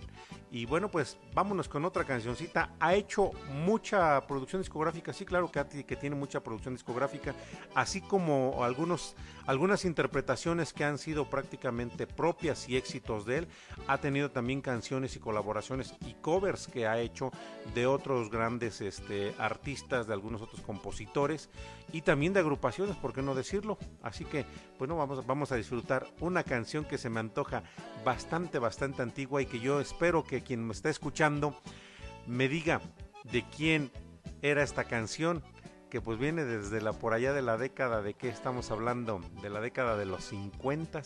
Y 0.52 0.66
bueno, 0.66 0.90
pues 0.90 1.18
vámonos 1.34 1.68
con 1.68 1.84
otra 1.84 2.06
cancioncita. 2.06 2.74
Ha 2.80 2.96
hecho 2.96 3.32
mucha 3.52 4.26
producción 4.26 4.62
discográfica, 4.62 5.12
sí, 5.12 5.26
claro 5.26 5.52
que, 5.52 5.84
que 5.86 5.96
tiene 5.98 6.16
mucha 6.16 6.42
producción 6.42 6.76
discográfica, 6.76 7.36
así 7.74 8.00
como 8.00 8.64
algunos, 8.64 9.18
algunas 9.46 9.86
interpretaciones 9.86 10.74
que 10.74 10.84
han 10.84 10.98
sido 10.98 11.30
prácticamente 11.30 12.08
propias 12.08 12.68
y 12.70 12.78
éxitos 12.78 13.26
de 13.26 13.40
él. 13.40 13.48
Ha 13.88 14.00
tenido 14.00 14.32
también 14.32 14.62
canciones 14.62 15.16
y 15.16 15.20
colaboraciones 15.20 15.94
y 16.06 16.14
covers 16.16 16.68
que 16.68 16.88
ha 16.88 17.00
hecho 17.00 17.32
de 17.74 17.88
otros 17.88 18.30
grandes 18.30 18.82
este, 18.82 19.34
artistas, 19.38 20.08
de 20.08 20.14
algunos 20.14 20.42
otros 20.42 20.62
compositores 20.62 21.50
y 21.92 22.02
también 22.02 22.34
de 22.34 22.40
agrupaciones, 22.40 22.96
¿por 22.96 23.14
qué 23.14 23.22
no 23.22 23.36
decirlo? 23.36 23.78
Así 24.02 24.26
que, 24.26 24.46
bueno, 24.80 24.98
vamos, 24.98 25.26
vamos 25.26 25.52
a 25.52 25.56
disfrutar 25.56 26.08
una 26.20 26.44
canción 26.44 26.86
que 26.86 26.98
se 26.98 27.10
me 27.10 27.20
antoja 27.20 27.64
bastante, 28.04 28.60
bastante 28.60 29.02
antigua 29.02 29.42
y 29.42 29.46
que 29.46 29.60
yo 29.60 29.80
espero 29.80 30.24
que 30.24 30.42
quien 30.42 30.66
me 30.66 30.74
está 30.74 30.90
escuchando 30.90 31.56
me 32.28 32.48
diga 32.48 32.82
de 33.24 33.44
quién 33.56 33.92
era 34.42 34.64
esta 34.64 34.84
canción 34.86 35.44
que 35.90 36.02
pues 36.02 36.20
viene 36.20 36.44
desde 36.46 36.82
la 36.82 36.94
por 36.94 37.14
allá 37.14 37.34
de 37.34 37.42
la 37.42 37.58
década 37.58 38.02
de 38.02 38.14
qué 38.14 38.30
estamos 38.30 38.72
hablando, 38.72 39.22
de 39.42 39.50
la 39.50 39.62
década 39.62 39.98
de 39.98 40.06
los 40.06 40.24
50. 40.26 41.02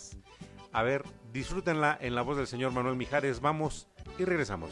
A 0.72 0.84
ver, 0.84 1.04
disfrútenla 1.34 1.98
en 2.00 2.16
la 2.16 2.22
voz 2.22 2.38
del 2.38 2.48
señor 2.48 2.72
Manuel 2.72 2.96
Mijares. 2.96 3.42
Vamos 3.42 3.88
y 4.18 4.26
regresamos. 4.26 4.72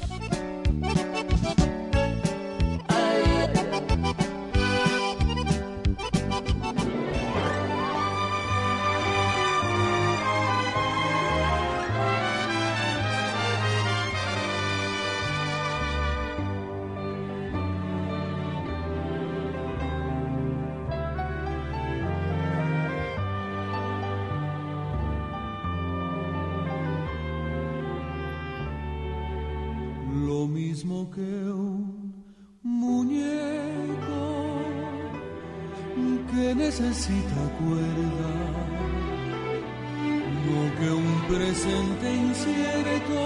Presente 41.47 42.13
incierto, 42.13 43.23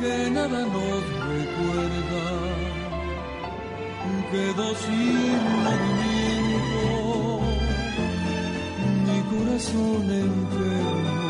que 0.00 0.30
nada 0.30 0.60
nos 0.74 1.02
recuerda, 1.34 2.24
quedó 4.32 4.68
sin 4.74 5.38
movimiento, 5.66 6.82
mi 9.06 9.18
corazón 9.30 10.04
enfermo, 10.26 11.25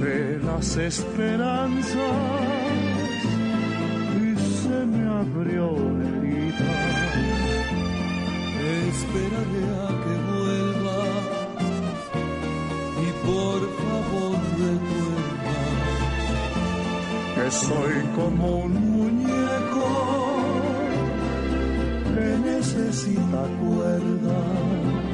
fe, 0.00 0.38
las 0.44 0.76
esperanzas, 0.76 1.94
y 4.22 4.36
se 4.60 4.78
me 4.92 5.02
abrió 5.08 5.66
herida. 6.02 6.72
Esperaré 8.88 9.64
a 9.84 9.88
que 10.02 10.14
vuelva 10.30 11.02
y 13.04 13.08
por 13.26 13.60
favor 13.82 14.36
recuerda 14.64 15.56
que 17.34 17.46
soy 17.50 17.96
como 18.14 18.44
un 18.64 18.72
muñeco 18.92 20.16
necesita 22.66 23.42
cuerda. 23.60 25.05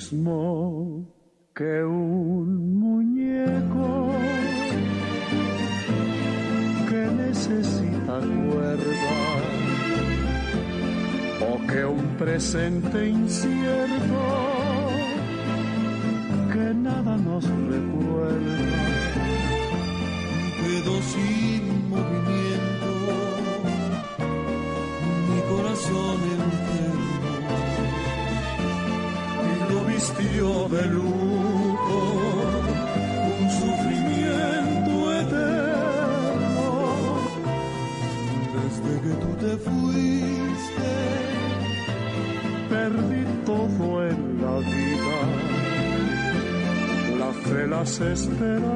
Mismo 0.00 1.04
que 1.54 1.84
un 1.84 2.80
muñeco 2.80 4.08
necesita 7.18 8.18
cuerda 8.48 9.10
o 11.50 11.66
que 11.66 11.84
un 11.84 12.16
presente 12.16 13.08
incierto 13.10 14.49
que 39.02 39.08
tú 39.22 39.30
te 39.40 39.56
fuiste, 39.56 40.92
perdí 42.68 43.24
todo 43.46 44.06
en 44.06 44.42
la 44.42 44.56
vida, 44.58 45.18
la 47.18 47.32
fe, 47.32 47.66
las 47.66 48.00
esperanzas, 48.00 48.70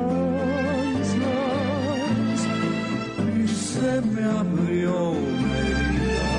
y 3.37 3.49
se 3.49 4.01
me 4.13 4.25
abrió 4.25 5.11
una 5.11 5.59
herida. 5.59 6.35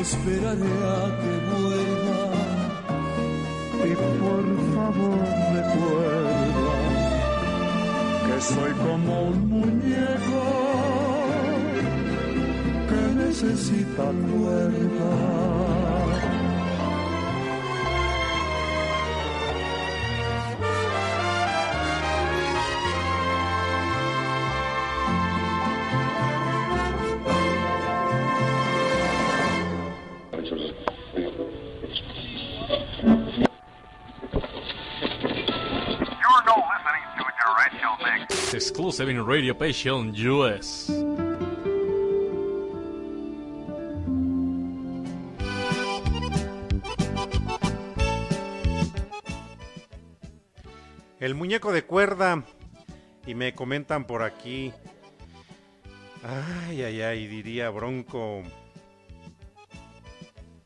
Esperaré 0.00 0.72
a 0.94 1.18
que 1.20 1.34
vuelva. 1.50 2.22
Y 3.82 3.92
por 3.94 4.44
favor 4.74 5.20
recuerda 5.54 6.76
que 8.26 8.36
soy 8.40 8.72
como 8.72 9.12
un 9.22 9.48
muñeco 9.48 10.69
necesita 13.30 14.12
cuerda. 14.26 15.70
exclusive 38.52 39.08
in 39.08 39.24
Radio 39.24 39.54
Passion 39.54 40.12
US. 40.16 40.99
El 51.30 51.36
muñeco 51.36 51.72
de 51.72 51.84
cuerda. 51.84 52.42
Y 53.24 53.36
me 53.36 53.54
comentan 53.54 54.04
por 54.04 54.24
aquí. 54.24 54.72
Ay, 56.24 56.82
ay, 56.82 57.02
ay, 57.02 57.28
diría 57.28 57.70
Bronco. 57.70 58.42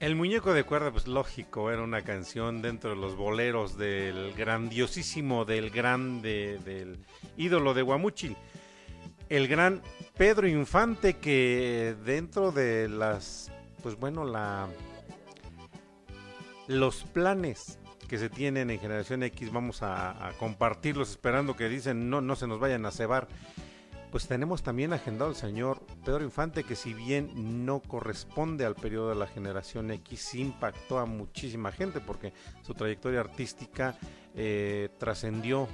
El 0.00 0.16
muñeco 0.16 0.55
de 0.55 0.64
cuerda, 0.64 0.90
pues 0.90 1.07
lógico, 1.07 1.70
era 1.70 1.83
una 1.83 2.00
canción 2.00 2.62
dentro 2.62 2.88
de 2.88 2.96
los 2.96 3.14
boleros 3.14 3.77
del 3.77 4.33
grandiosísimo, 4.33 5.44
del 5.44 5.68
grande, 5.68 6.59
del 6.64 7.05
ídolo 7.37 7.74
de 7.74 7.83
Guamuchil. 7.83 8.35
El 9.29 9.48
gran 9.48 9.83
Pedro 10.16 10.48
Infante 10.48 11.18
que 11.18 11.94
dentro 12.07 12.53
de 12.53 12.88
las, 12.88 13.53
pues 13.83 13.96
bueno, 13.96 14.24
la, 14.24 14.68
los 16.68 17.05
planes 17.05 17.79
que 18.07 18.19
se 18.19 18.31
tienen 18.31 18.71
en 18.71 18.79
Generación 18.79 19.23
X, 19.23 19.53
vamos 19.53 19.83
a, 19.83 20.33
compartirlos 20.38 21.11
esperando 21.11 21.57
que 21.57 21.69
dicen 21.69 22.11
no, 22.11 22.21
no 22.21 22.37
se 22.37 22.47
nos 22.47 22.61
vayan 22.61 22.87
a 22.87 22.90
cebar 22.90 23.29
pues 24.14 24.29
tenemos 24.29 24.62
también 24.62 24.93
agendado 24.93 25.31
al 25.31 25.35
señor 25.35 25.81
Pedro 26.05 26.23
Infante, 26.23 26.62
que 26.62 26.77
si 26.77 26.95
bien 26.95 27.67
no 27.67 27.81
corresponde 27.81 28.64
al 28.64 28.77
periodo 28.77 29.09
de 29.09 29.17
la 29.17 29.27
generación 29.27 29.90
X, 29.90 30.37
impactó 30.37 31.01
a 31.01 31.05
muchísima 31.05 31.73
gente 31.73 31.99
porque 31.99 32.33
su 32.62 32.75
trayectoria 32.75 33.19
artística 33.19 33.99
eh, 34.37 34.88
trascendió 34.99 35.67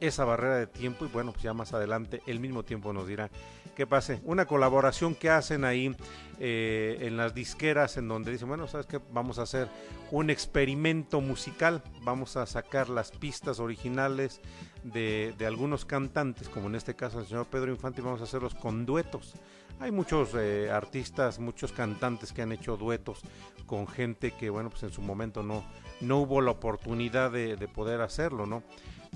esa 0.00 0.24
barrera 0.24 0.56
de 0.56 0.66
tiempo 0.66 1.04
y 1.04 1.08
bueno, 1.08 1.32
pues 1.32 1.42
ya 1.42 1.54
más 1.54 1.72
adelante 1.72 2.22
el 2.26 2.40
mismo 2.40 2.62
tiempo 2.62 2.92
nos 2.92 3.06
dirá 3.06 3.30
qué 3.74 3.86
pase. 3.86 4.20
Una 4.24 4.46
colaboración 4.46 5.14
que 5.14 5.30
hacen 5.30 5.64
ahí 5.64 5.94
eh, 6.38 6.98
en 7.02 7.16
las 7.16 7.34
disqueras 7.34 7.96
en 7.96 8.08
donde 8.08 8.32
dicen, 8.32 8.48
bueno, 8.48 8.66
¿sabes 8.66 8.86
qué? 8.86 9.00
Vamos 9.12 9.38
a 9.38 9.42
hacer 9.42 9.68
un 10.10 10.30
experimento 10.30 11.20
musical, 11.20 11.82
vamos 12.02 12.36
a 12.36 12.46
sacar 12.46 12.88
las 12.88 13.10
pistas 13.12 13.60
originales 13.60 14.40
de, 14.82 15.34
algunos 15.46 15.84
cantantes, 15.84 16.48
como 16.48 16.68
en 16.68 16.74
este 16.74 16.94
caso 16.94 17.20
el 17.20 17.26
señor 17.26 17.46
Pedro 17.46 17.70
Infante, 17.70 18.00
y 18.00 18.04
vamos 18.04 18.20
a 18.20 18.24
hacerlos 18.24 18.54
con 18.54 18.86
duetos. 18.86 19.34
Hay 19.78 19.92
muchos 19.92 20.34
eh, 20.34 20.70
artistas, 20.70 21.38
muchos 21.38 21.72
cantantes 21.72 22.32
que 22.32 22.42
han 22.42 22.52
hecho 22.52 22.76
duetos 22.76 23.22
con 23.66 23.86
gente 23.86 24.32
que, 24.32 24.50
bueno, 24.50 24.68
pues 24.68 24.82
en 24.82 24.92
su 24.92 25.00
momento 25.00 25.42
no, 25.42 25.64
no 26.00 26.18
hubo 26.18 26.40
la 26.40 26.50
oportunidad 26.50 27.30
de, 27.30 27.56
poder 27.68 28.00
hacerlo, 28.00 28.46
¿no? 28.46 28.62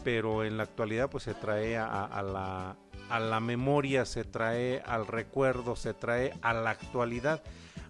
Pero 0.02 0.44
en 0.44 0.56
la 0.56 0.64
actualidad 0.64 1.08
pues 1.08 1.24
se 1.24 1.34
trae 1.34 1.78
a, 1.78 2.22
la, 2.22 2.76
a 3.08 3.20
la 3.20 3.40
memoria, 3.40 4.04
se 4.04 4.24
trae 4.24 4.82
al 4.86 5.06
recuerdo, 5.06 5.76
se 5.76 5.94
trae 5.94 6.32
a 6.42 6.52
la 6.52 6.70
actualidad 6.70 7.42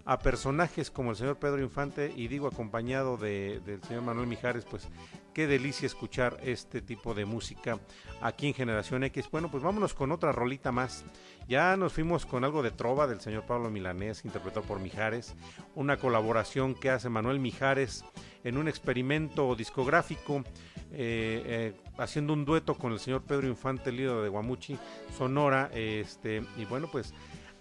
a 0.06 0.18
personajes 0.18 0.90
como 0.90 1.10
el 1.10 1.16
señor 1.16 1.38
Pedro 1.38 1.62
Infante 1.62 2.12
y 2.14 2.28
digo 2.28 2.46
acompañado 2.46 3.16
de, 3.16 3.60
del 3.64 3.82
señor 3.82 4.02
Manuel 4.02 4.26
Mijares, 4.26 4.66
pues 4.66 4.88
qué 5.32 5.46
delicia 5.46 5.86
escuchar 5.86 6.38
este 6.42 6.82
tipo 6.82 7.14
de 7.14 7.24
música 7.24 7.78
aquí 8.20 8.48
en 8.48 8.54
Generación 8.54 9.02
X. 9.04 9.28
Bueno, 9.30 9.50
pues 9.50 9.62
vámonos 9.62 9.94
con 9.94 10.12
otra 10.12 10.30
rolita 10.32 10.72
más. 10.72 11.04
Ya 11.48 11.76
nos 11.76 11.94
fuimos 11.94 12.26
con 12.26 12.44
algo 12.44 12.62
de 12.62 12.70
trova 12.70 13.06
del 13.06 13.20
señor 13.20 13.44
Pablo 13.46 13.70
Milanés, 13.70 14.24
interpretado 14.24 14.66
por 14.66 14.78
Mijares, 14.78 15.34
una 15.74 15.96
colaboración 15.96 16.74
que 16.74 16.90
hace 16.90 17.08
Manuel 17.08 17.38
Mijares 17.40 18.04
en 18.44 18.58
un 18.58 18.68
experimento 18.68 19.54
discográfico. 19.54 20.44
Eh, 20.92 21.42
eh, 21.46 21.72
haciendo 21.98 22.32
un 22.32 22.44
dueto 22.44 22.74
con 22.74 22.92
el 22.92 22.98
señor 22.98 23.22
Pedro 23.22 23.48
Infante, 23.48 23.92
líder 23.92 24.22
de 24.22 24.28
Guamuchi, 24.28 24.78
Sonora, 25.16 25.70
este, 25.74 26.42
y 26.56 26.64
bueno, 26.64 26.88
pues 26.90 27.14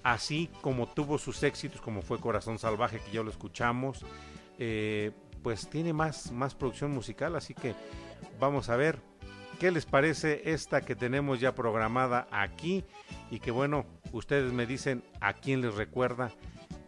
así 0.03 0.49
como 0.61 0.87
tuvo 0.87 1.17
sus 1.17 1.41
éxitos, 1.43 1.81
como 1.81 2.01
fue 2.01 2.19
Corazón 2.19 2.59
Salvaje, 2.59 2.99
que 2.99 3.11
ya 3.11 3.23
lo 3.23 3.29
escuchamos, 3.29 4.05
eh, 4.59 5.11
pues 5.41 5.69
tiene 5.69 5.93
más, 5.93 6.31
más 6.31 6.55
producción 6.55 6.91
musical, 6.91 7.35
así 7.35 7.53
que 7.53 7.75
vamos 8.39 8.69
a 8.69 8.75
ver 8.75 8.99
qué 9.59 9.71
les 9.71 9.85
parece 9.85 10.51
esta 10.51 10.81
que 10.81 10.95
tenemos 10.95 11.39
ya 11.39 11.53
programada 11.55 12.27
aquí 12.31 12.83
y 13.29 13.39
que 13.39 13.51
bueno, 13.51 13.85
ustedes 14.11 14.51
me 14.51 14.65
dicen 14.65 15.03
a 15.21 15.33
quién 15.33 15.61
les 15.61 15.75
recuerda 15.75 16.31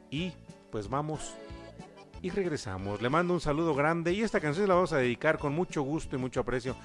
y 0.09 0.33
pues 0.71 0.89
vamos 0.89 1.35
y 2.21 2.29
regresamos. 2.31 3.01
Le 3.01 3.09
mando 3.09 3.33
un 3.33 3.39
saludo 3.39 3.75
grande 3.75 4.13
y 4.13 4.21
esta 4.21 4.39
canción 4.39 4.67
la 4.67 4.73
vamos 4.73 4.93
a 4.93 4.97
dedicar 4.97 5.37
con 5.37 5.53
mucho 5.53 5.83
gusto 5.83 6.15
y 6.15 6.19
mucho 6.19 6.39
aprecio 6.39 6.75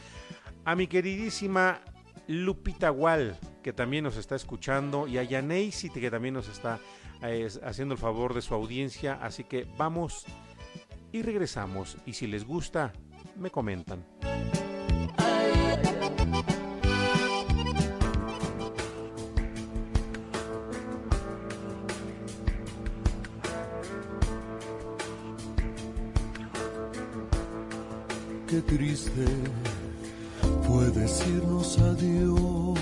a 0.64 0.74
mi 0.74 0.86
queridísima 0.86 1.80
Lupita 2.26 2.92
Wall, 2.92 3.36
que 3.62 3.72
también 3.72 4.04
nos 4.04 4.16
está 4.16 4.36
escuchando, 4.36 5.06
y 5.06 5.18
a 5.18 5.22
Yaneisi, 5.22 5.90
que 5.90 6.10
también 6.10 6.34
nos 6.34 6.48
está 6.48 6.78
eh, 7.22 7.48
haciendo 7.64 7.94
el 7.94 8.00
favor 8.00 8.34
de 8.34 8.42
su 8.42 8.54
audiencia. 8.54 9.18
Así 9.20 9.44
que 9.44 9.66
vamos 9.76 10.26
y 11.12 11.22
regresamos. 11.22 11.96
Y 12.06 12.12
si 12.12 12.26
les 12.26 12.44
gusta, 12.44 12.92
me 13.36 13.50
comentan. 13.50 14.04
Qué 28.46 28.60
triste 28.62 29.24
fue 30.70 30.90
decirnos 30.90 31.78
adiós 31.78 32.78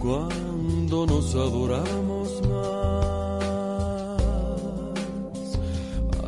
cuando 0.00 1.06
nos 1.06 1.34
adoramos 1.34 2.42
más. 2.48 3.44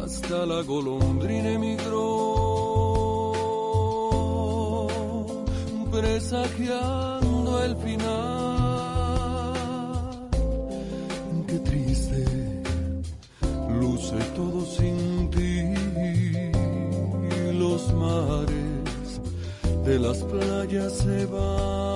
Hasta 0.02 0.46
la 0.46 0.62
golondrina 0.62 1.50
emigró, 1.52 3.32
presagiando 5.90 7.64
el 7.64 7.76
final. 7.76 8.35
Playas 20.38 20.98
se 20.98 21.26
van, 21.26 21.95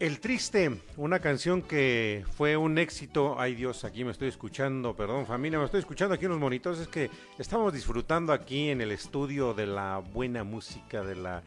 El 0.00 0.18
Triste, 0.18 0.80
una 0.96 1.18
canción 1.18 1.60
que 1.60 2.24
fue 2.32 2.56
un 2.56 2.78
éxito. 2.78 3.38
Ay 3.38 3.54
Dios, 3.54 3.84
aquí 3.84 4.02
me 4.02 4.12
estoy 4.12 4.28
escuchando, 4.28 4.96
perdón 4.96 5.26
familia, 5.26 5.58
me 5.58 5.66
estoy 5.66 5.80
escuchando 5.80 6.14
aquí 6.14 6.24
en 6.24 6.30
los 6.30 6.40
monitores. 6.40 6.80
Es 6.80 6.88
que 6.88 7.10
estamos 7.38 7.70
disfrutando 7.74 8.32
aquí 8.32 8.70
en 8.70 8.80
el 8.80 8.92
estudio 8.92 9.52
de 9.52 9.66
la 9.66 9.98
buena 9.98 10.42
música, 10.42 11.02
de 11.04 11.16
la... 11.16 11.42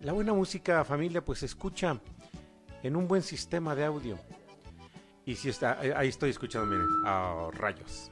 La 0.00 0.12
buena 0.12 0.34
música 0.34 0.84
familia 0.84 1.24
pues 1.24 1.38
se 1.38 1.46
escucha 1.46 1.98
en 2.82 2.94
un 2.94 3.08
buen 3.08 3.22
sistema 3.22 3.74
de 3.74 3.86
audio. 3.86 4.18
Y 5.24 5.36
si 5.36 5.48
está, 5.48 5.80
ahí 5.80 6.08
estoy 6.08 6.28
escuchando, 6.28 6.66
miren, 6.66 6.86
a 7.06 7.48
rayos. 7.52 8.10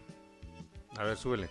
A 0.97 1.05
ver, 1.05 1.19
súbele. 1.19 1.51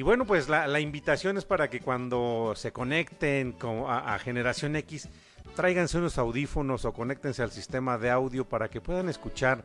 Y 0.00 0.02
bueno, 0.02 0.24
pues 0.24 0.48
la, 0.48 0.80
invitación 0.80 1.36
es 1.36 1.44
para 1.44 1.68
que 1.68 1.80
cuando 1.80 2.54
se 2.56 2.72
conecten 2.72 3.52
con, 3.52 3.80
a, 3.80 4.14
a, 4.14 4.18
Generación 4.18 4.74
X, 4.76 5.10
tráiganse 5.54 5.98
unos 5.98 6.16
audífonos 6.16 6.86
o 6.86 6.94
conéctense 6.94 7.42
al 7.42 7.50
sistema 7.50 7.98
de 7.98 8.08
audio 8.08 8.48
para 8.48 8.70
que 8.70 8.80
puedan 8.80 9.10
escuchar 9.10 9.62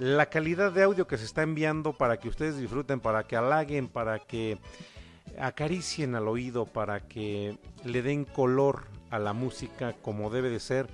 la 0.00 0.26
calidad 0.26 0.72
de 0.72 0.82
audio 0.82 1.06
que 1.06 1.16
se 1.16 1.26
está 1.26 1.44
enviando 1.44 1.92
para 1.92 2.16
que 2.16 2.28
ustedes 2.28 2.58
disfruten, 2.58 2.98
para 2.98 3.28
que 3.28 3.36
halaguen, 3.36 3.86
para 3.86 4.18
que 4.18 4.58
acaricien 5.38 6.16
al 6.16 6.26
oído, 6.26 6.66
para 6.66 6.98
que 7.06 7.56
le 7.84 8.02
den 8.02 8.24
color 8.24 8.88
a 9.10 9.20
la 9.20 9.32
música 9.32 9.92
como 10.02 10.28
debe 10.28 10.50
de 10.50 10.58
ser. 10.58 10.88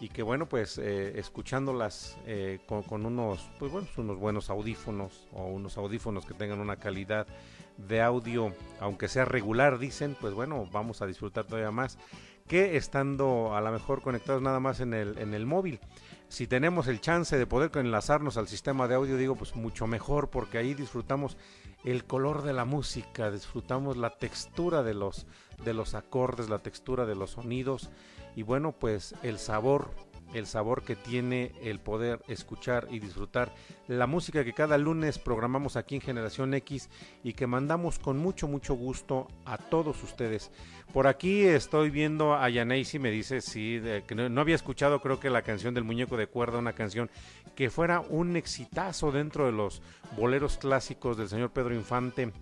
Y 0.00 0.08
que 0.08 0.24
bueno 0.24 0.46
pues 0.46 0.76
eh, 0.78 1.20
escuchándolas 1.20 2.18
eh, 2.26 2.58
con, 2.66 2.82
con, 2.82 3.06
unos 3.06 3.48
pues 3.60 3.70
bueno 3.70 3.86
unos 3.96 4.18
buenos 4.18 4.50
audífonos 4.50 5.28
o 5.32 5.46
unos 5.46 5.78
audífonos 5.78 6.26
que 6.26 6.34
tengan 6.34 6.58
una 6.58 6.76
calidad 6.76 7.28
de 7.76 8.00
audio 8.00 8.52
aunque 8.80 9.08
sea 9.08 9.24
regular 9.24 9.78
dicen 9.78 10.16
pues 10.20 10.34
bueno 10.34 10.68
vamos 10.72 11.02
a 11.02 11.06
disfrutar 11.06 11.44
todavía 11.44 11.70
más 11.70 11.98
que 12.46 12.76
estando 12.76 13.54
a 13.56 13.60
lo 13.60 13.72
mejor 13.72 14.02
conectados 14.02 14.42
nada 14.42 14.60
más 14.60 14.80
en 14.80 14.94
el 14.94 15.18
en 15.18 15.34
el 15.34 15.46
móvil. 15.46 15.80
Si 16.28 16.46
tenemos 16.46 16.88
el 16.88 17.00
chance 17.00 17.38
de 17.38 17.46
poder 17.46 17.70
enlazarnos 17.74 18.36
al 18.36 18.48
sistema 18.48 18.88
de 18.88 18.96
audio 18.96 19.16
digo 19.16 19.36
pues 19.36 19.54
mucho 19.54 19.86
mejor 19.86 20.30
porque 20.30 20.58
ahí 20.58 20.74
disfrutamos 20.74 21.36
el 21.84 22.04
color 22.04 22.42
de 22.42 22.52
la 22.52 22.64
música 22.64 23.30
disfrutamos 23.30 23.96
la 23.96 24.10
textura 24.10 24.82
de 24.82 24.94
los 24.94 25.26
de 25.64 25.74
los 25.74 25.94
acordes 25.94 26.48
la 26.48 26.58
textura 26.58 27.06
de 27.06 27.14
los 27.14 27.32
sonidos 27.32 27.90
y 28.34 28.42
bueno 28.42 28.72
pues 28.72 29.14
el 29.22 29.38
sabor 29.38 29.90
el 30.34 30.46
sabor 30.46 30.82
que 30.82 30.96
tiene 30.96 31.52
el 31.62 31.80
poder 31.80 32.20
escuchar 32.28 32.86
y 32.90 32.98
disfrutar 32.98 33.54
la 33.88 34.06
música 34.06 34.44
que 34.44 34.52
cada 34.52 34.76
lunes 34.76 35.18
programamos 35.18 35.76
aquí 35.76 35.94
en 35.94 36.00
Generación 36.00 36.52
X 36.54 36.90
y 37.22 37.32
que 37.32 37.46
mandamos 37.46 37.98
con 37.98 38.18
mucho 38.18 38.48
mucho 38.48 38.74
gusto 38.74 39.28
a 39.46 39.56
todos 39.56 40.02
ustedes. 40.02 40.50
Por 40.92 41.06
aquí 41.06 41.44
estoy 41.44 41.90
viendo 41.90 42.34
a 42.34 42.48
Yaneisi, 42.48 42.98
me 42.98 43.10
dice 43.10 43.40
sí, 43.40 43.80
que 44.06 44.14
no, 44.14 44.28
no, 44.28 44.40
había 44.40 44.54
escuchado 44.54 45.00
creo 45.00 45.20
que 45.20 45.30
la 45.30 45.42
canción 45.42 45.74
del 45.74 45.84
muñeco 45.84 46.16
de 46.16 46.26
cuerda, 46.26 46.58
una 46.58 46.74
canción 46.74 47.10
que 47.54 47.70
fuera 47.70 48.00
un 48.00 48.36
exitazo 48.36 49.12
dentro 49.12 49.46
de 49.46 49.52
los 49.52 49.82
boleros 50.16 50.58
clásicos 50.58 51.16
del 51.16 51.28
señor 51.28 51.52
Pedro 51.52 51.74
Infante 51.74 52.32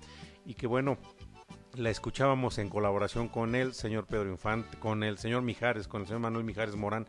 y 0.45 0.55
que 0.55 0.67
bueno, 0.67 0.99
la 1.75 1.91
escuchábamos 1.91 2.59
en 2.59 2.69
colaboración 2.69 3.29
con 3.29 3.55
el 3.55 3.73
señor 3.73 4.07
Pedro 4.07 4.29
Infante, 4.29 4.79
con 4.79 5.03
el 5.03 5.19
señor 5.19 5.43
Mijares, 5.43 5.89
con 5.89 6.03
el 6.03 6.07
señor 6.07 6.21
Manuel 6.21 6.45
Mijares 6.45 6.77
Morán. 6.77 7.07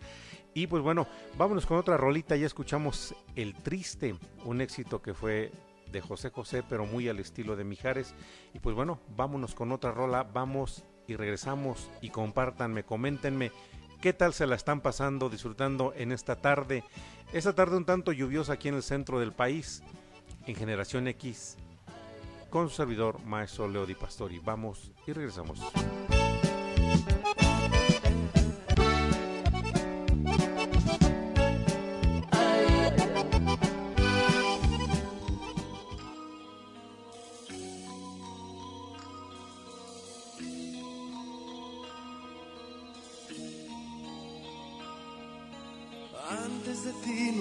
Y 0.54 0.68
pues 0.68 0.84
bueno, 0.84 1.08
vámonos 1.38 1.66
con 1.66 1.78
otra 1.78 1.98
rolita, 1.98 2.36
ya 2.36 2.46
escuchamos 2.46 3.16
El 3.36 3.56
Triste, 3.56 4.16
un 4.46 4.62
éxito 4.62 5.02
que 5.02 5.14
fue 5.14 5.52
de 5.92 6.02
José 6.02 6.30
José, 6.30 6.64
pero 6.68 6.86
muy 6.86 7.10
al 7.10 7.20
estilo 7.20 7.56
de 7.56 7.64
Mijares. 7.64 8.14
Y 8.54 8.60
pues 8.60 8.76
bueno, 8.76 9.00
vámonos 9.16 9.56
con 9.56 9.72
otra 9.72 9.92
rola, 9.92 10.24
vamos 10.24 10.84
y 11.08 11.16
regresamos 11.16 11.90
y 12.02 12.10
compártanme, 12.10 12.84
coméntenme 12.84 13.52
qué 14.02 14.14
tal 14.14 14.34
se 14.34 14.48
la 14.48 14.56
están 14.56 14.82
pasando, 14.82 15.30
disfrutando 15.30 15.94
en 15.96 16.12
esta 16.12 16.36
tarde, 16.36 16.84
esta 17.32 17.54
tarde 17.54 17.78
un 17.78 17.86
tanto 17.86 18.12
lluviosa 18.12 18.54
aquí 18.54 18.68
en 18.68 18.76
el 18.76 18.84
centro 18.84 19.20
del 19.20 19.32
país, 19.32 19.82
en 20.46 20.56
Generación 20.56 21.08
X 21.08 21.58
con 22.54 22.70
su 22.70 22.76
servidor, 22.76 23.20
maestro 23.26 23.68
Leo 23.68 23.88
Di 23.88 23.96
Pastori. 23.96 24.38
Vamos 24.38 24.92
y 25.08 25.12
regresamos. 25.12 25.60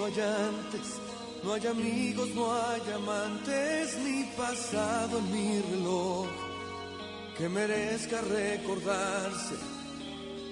No 0.03 0.07
hay 0.07 0.21
antes 0.21 1.01
no 1.45 1.55
hay 1.55 1.67
amigos, 1.67 2.29
no 2.37 2.53
hay 2.53 2.81
amantes, 2.95 3.99
ni 3.99 4.23
pasado 4.37 5.19
en 5.19 5.33
mi 5.33 5.61
reloj 5.61 6.29
que 7.37 7.49
merezca 7.49 8.21
recordarse 8.21 9.57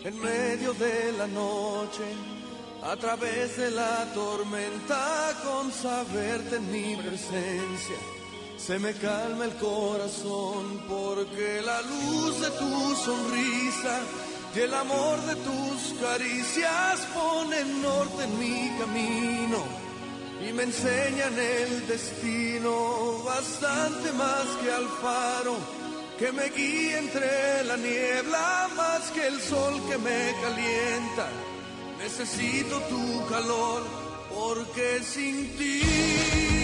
en 0.05 0.20
medio 0.20 0.72
de 0.74 1.12
la 1.12 1.26
noche. 1.28 2.05
a 2.82 2.96
través 2.96 3.59
de 3.59 3.70
la 3.72 4.11
tormenta 4.14 5.36
con 5.44 5.70
saberte 5.70 6.57
en 6.57 6.72
mi 6.72 6.96
presencia. 6.96 7.98
Se 8.57 8.78
me 8.78 8.94
calma 8.94 9.44
el 9.44 9.55
corazón 9.57 10.82
porque 10.88 11.61
la 11.62 11.82
luz 11.82 12.40
de 12.40 12.51
tu 12.53 12.94
sonrisa 12.96 14.01
y 14.55 14.59
el 14.59 14.74
amor 14.74 15.20
de 15.26 15.36
tus 15.36 15.94
caricias 16.01 17.07
ponen 17.14 17.82
norte 17.82 18.24
en 18.24 18.38
mi 18.38 18.78
camino 18.78 19.64
y 20.46 20.53
me 20.53 20.64
enseñan 20.64 21.38
el 21.38 21.86
destino 21.86 23.22
bastante 23.24 24.12
más 24.12 24.46
que 24.62 24.72
al 24.72 24.88
faro 25.01 25.57
que 26.18 26.32
me 26.32 26.48
guía 26.51 26.98
entre 26.98 27.64
la 27.64 27.76
niebla 27.76 28.68
más 28.76 29.11
que 29.12 29.26
el 29.26 29.40
sol 29.40 29.80
que 29.88 29.96
me 29.98 30.34
calienta. 30.42 31.28
Necesito 31.98 32.80
tu 32.82 33.26
calor 33.28 33.82
porque 34.34 35.01
sin 35.03 35.57
ti 35.57 36.59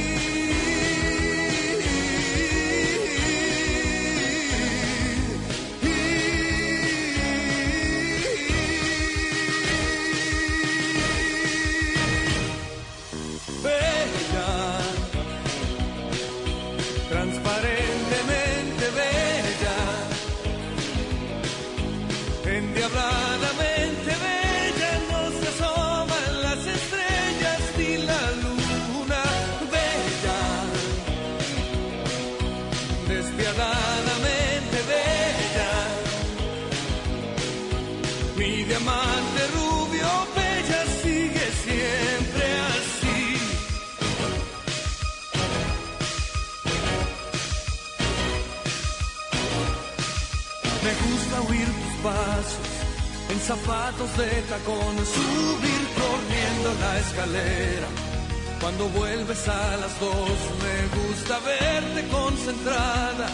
dos, 60.00 60.38
me 60.64 60.78
gusta 60.98 61.38
verte 61.40 62.08
concentrada, 62.08 63.28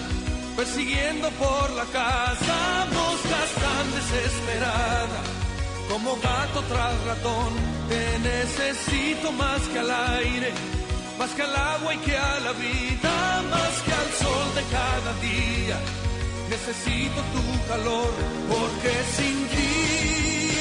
persiguiendo 0.56 1.28
por 1.30 1.70
la 1.70 1.84
casa 1.86 2.86
moscas 2.92 3.50
tan 3.64 3.86
desesperada. 3.98 5.20
Como 5.88 6.16
gato 6.16 6.62
tras 6.68 7.04
ratón, 7.04 7.52
te 7.88 8.18
necesito 8.20 9.32
más 9.32 9.60
que 9.72 9.78
al 9.78 9.90
aire, 9.90 10.52
más 11.18 11.30
que 11.30 11.42
al 11.42 11.54
agua 11.54 11.94
y 11.94 11.98
que 11.98 12.16
a 12.16 12.40
la 12.40 12.52
vida, 12.52 13.42
más 13.50 13.74
que 13.84 13.92
al 13.92 14.10
sol 14.22 14.48
de 14.54 14.62
cada 14.76 15.12
día 15.20 15.78
necesito 16.48 17.20
tu 17.34 17.68
calor, 17.68 18.12
porque 18.48 18.92
sin 19.16 19.48
ti 19.48 20.51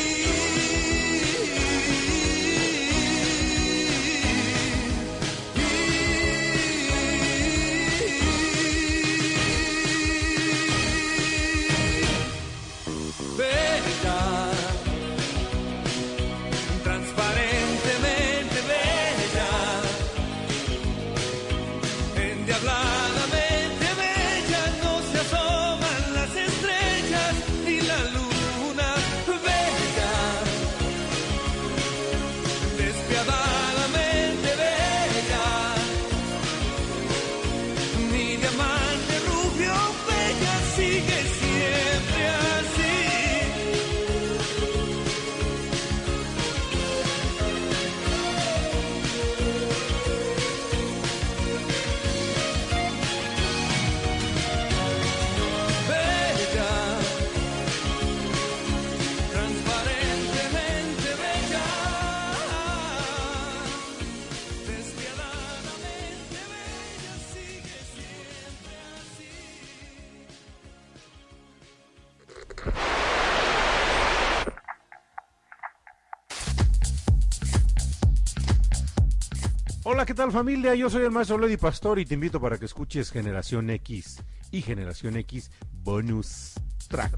tal 80.22 80.32
familia? 80.32 80.76
Yo 80.76 80.88
soy 80.88 81.02
el 81.02 81.10
maestro 81.10 81.40
Lady 81.40 81.58
Pastor 81.58 81.98
y 81.98 82.06
te 82.06 82.14
invito 82.14 82.40
para 82.40 82.60
que 82.60 82.66
escuches 82.66 83.10
Generación 83.10 83.72
X 83.72 84.24
y 84.52 84.62
Generación 84.62 85.18
X 85.18 85.50
Bonus 85.82 86.54
Track. 86.88 87.12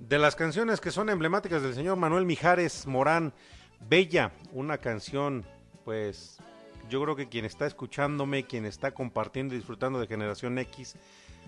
De 0.00 0.18
las 0.18 0.34
canciones 0.34 0.80
que 0.80 0.90
son 0.90 1.08
emblemáticas 1.08 1.62
del 1.62 1.74
señor 1.74 1.98
Manuel 1.98 2.26
Mijares 2.26 2.84
Morán, 2.88 3.32
Bella, 3.88 4.32
una 4.50 4.78
canción, 4.78 5.46
pues 5.84 6.38
yo 6.90 7.00
creo 7.00 7.14
que 7.14 7.28
quien 7.28 7.44
está 7.44 7.64
escuchándome, 7.64 8.42
quien 8.42 8.66
está 8.66 8.90
compartiendo 8.90 9.54
y 9.54 9.58
disfrutando 9.58 10.00
de 10.00 10.08
Generación 10.08 10.58
X, 10.58 10.96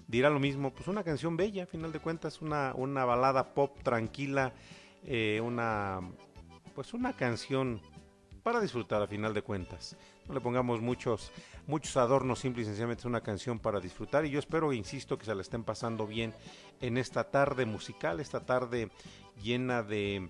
dirá 0.07 0.31
lo 0.31 0.41
mismo, 0.41 0.73
pues 0.73 0.89
una 0.89 1.05
canción 1.05 1.37
bella, 1.37 1.65
a 1.65 1.67
final 1.67 1.93
de 1.93 2.01
cuentas, 2.01 2.43
una, 2.43 2.73
una 2.75 3.05
balada 3.05 3.55
pop 3.55 3.77
tranquila, 3.83 4.53
eh, 5.05 5.41
una 5.43 6.01
pues 6.75 6.93
una 6.93 7.15
canción 7.15 7.81
para 8.43 8.61
disfrutar 8.61 9.01
a 9.01 9.07
final 9.07 9.33
de 9.33 9.43
cuentas. 9.43 9.97
No 10.29 10.35
le 10.35 10.41
pongamos 10.41 10.81
muchos, 10.81 11.33
muchos 11.67 11.97
adornos, 11.97 12.41
simple 12.41 12.63
y 12.63 12.65
sencillamente 12.67 13.01
es 13.01 13.07
una 13.07 13.23
canción 13.23 13.59
para 13.59 13.81
disfrutar. 13.81 14.27
Y 14.27 14.31
yo 14.31 14.39
espero, 14.39 14.73
insisto, 14.73 15.19
que 15.19 15.25
se 15.25 15.35
la 15.35 15.41
estén 15.41 15.65
pasando 15.65 16.07
bien 16.07 16.35
en 16.81 16.99
esta 16.99 17.31
tarde 17.31 17.65
musical, 17.65 18.21
esta 18.21 18.41
tarde 18.41 18.91
llena 19.43 19.83
de 19.83 20.29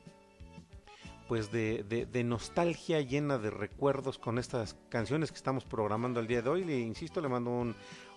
pues 1.26 1.50
de, 1.50 1.82
de, 1.82 2.24
nostalgia, 2.24 3.00
llena 3.00 3.38
de 3.38 3.50
recuerdos 3.50 4.18
con 4.18 4.38
estas 4.38 4.76
canciones 4.90 5.30
que 5.32 5.38
estamos 5.38 5.64
programando 5.64 6.20
el 6.20 6.26
día 6.26 6.42
de 6.42 6.50
hoy. 6.50 6.64
Le 6.64 6.78
insisto, 6.78 7.22
le 7.22 7.30
mando 7.30 7.50
un, 7.50 7.74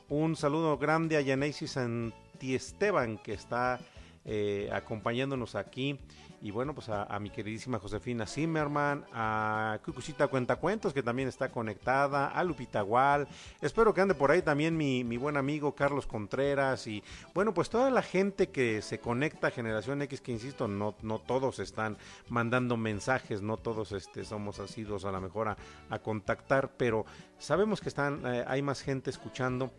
un 0.10 0.36
saludo 0.36 0.78
grande 0.78 1.18
a 1.18 1.22
Yanesi 1.22 1.68
Santiesteban 1.68 3.18
que 3.18 3.34
está 3.34 3.80
eh, 4.26 4.70
acompañándonos 4.72 5.56
aquí. 5.56 6.00
Y 6.40 6.52
bueno, 6.52 6.76
pues 6.76 6.88
a, 6.90 7.18
mi 7.20 7.32
queridísima 7.32 7.80
Josefina 7.80 8.28
Zimmerman, 8.28 9.06
a 9.12 9.80
Cucucita 9.84 10.28
Cuentacuentos 10.28 10.94
que 10.94 11.02
también 11.02 11.28
está 11.28 11.50
conectada, 11.50 12.28
a 12.28 12.44
Lupita 12.44 12.82
Gual. 12.82 13.28
Espero 13.60 13.92
que 13.92 14.02
ande 14.02 14.14
por 14.14 14.30
ahí 14.30 14.44
también 14.44 14.78
mi, 14.78 15.04
mi, 15.04 15.18
buen 15.18 15.36
amigo 15.36 15.74
Carlos 15.74 16.06
Contreras. 16.06 16.86
Y 16.86 17.04
bueno, 17.34 17.56
pues 17.56 17.72
toda 17.72 17.90
la 17.90 18.04
gente 18.04 18.50
que 18.50 18.84
se 18.84 19.00
conecta 19.00 19.48
a 19.48 19.52
Generación 19.52 20.04
X, 20.04 20.22
que 20.22 20.32
insisto, 20.32 20.68
no, 20.68 20.94
no 21.02 21.18
todos 21.18 21.58
están 21.58 21.98
mandando 22.30 22.78
mensajes, 22.78 23.42
no 23.42 23.58
todos 23.58 23.92
este, 23.92 24.24
somos 24.24 24.60
asidos 24.60 25.06
a 25.06 25.12
la 25.12 25.20
mejor 25.20 25.48
a, 25.90 26.00
contactar, 26.00 26.70
pero 26.78 27.08
sabemos 27.40 27.82
que 27.82 27.90
están, 27.90 28.24
eh, 28.28 28.46
hay 28.48 28.62
más 28.62 28.84
gente 28.84 29.10
escuchando 29.10 29.72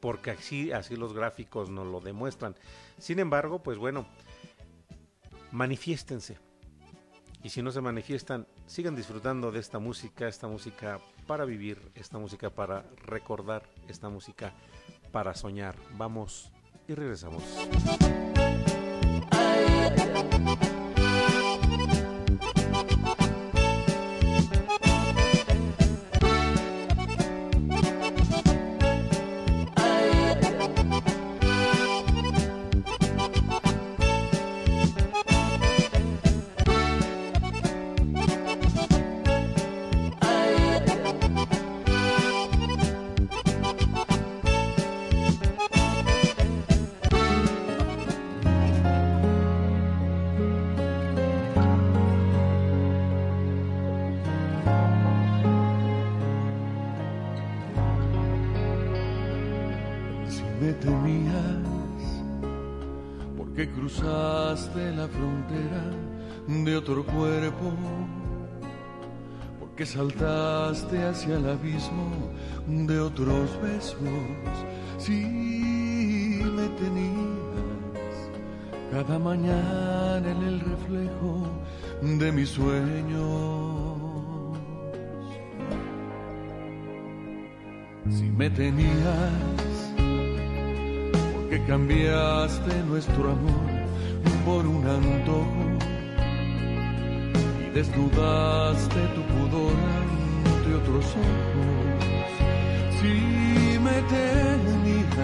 porque 0.00 0.32
así, 0.32 0.72
así 0.72 0.96
los 0.96 1.12
gráficos 1.12 1.70
nos 1.70 1.86
lo 1.86 2.00
demuestran. 2.00 2.54
Sin 2.98 3.18
embargo, 3.18 3.62
pues 3.62 3.78
bueno, 3.78 4.06
manifiéstense. 5.52 6.38
y 7.42 7.50
si 7.50 7.62
no 7.62 7.70
se 7.70 7.80
manifiestan, 7.80 8.46
sigan 8.66 8.96
disfrutando 8.96 9.52
de 9.52 9.60
esta 9.60 9.78
música, 9.78 10.26
esta 10.26 10.48
música 10.48 11.00
para 11.26 11.44
vivir, 11.44 11.92
esta 11.94 12.18
música 12.18 12.50
para 12.50 12.84
recordar, 13.04 13.62
esta 13.88 14.08
música 14.08 14.52
para 15.12 15.34
soñar. 15.34 15.76
Vamos 15.96 16.50
y 16.88 16.94
regresamos. 16.94 17.42
Que 69.76 69.84
saltaste 69.84 71.02
hacia 71.02 71.36
el 71.36 71.48
abismo 71.48 72.30
de 72.66 73.00
otros 73.00 73.60
besos. 73.60 73.98
Si 74.96 76.42
me 76.44 76.68
tenías 76.80 78.16
cada 78.92 79.18
mañana 79.18 80.30
en 80.30 80.42
el 80.44 80.60
reflejo 80.60 81.48
de 82.02 82.30
mis 82.30 82.50
sueños. 82.50 83.98
Si 88.08 88.30
me 88.30 88.48
tenías, 88.48 89.32
porque 91.34 91.60
cambiaste 91.66 92.82
nuestro 92.84 93.32
amor 93.32 93.76
por 94.44 94.64
un 94.64 94.86
antojo 94.86 95.65
desnudaste 97.76 99.00
tu 99.14 99.22
pudor 99.34 99.76
ante 100.46 100.68
otros 100.80 101.04
ojos. 101.04 102.40
Si 102.98 103.14
me 103.86 103.96
tenías, 104.14 105.16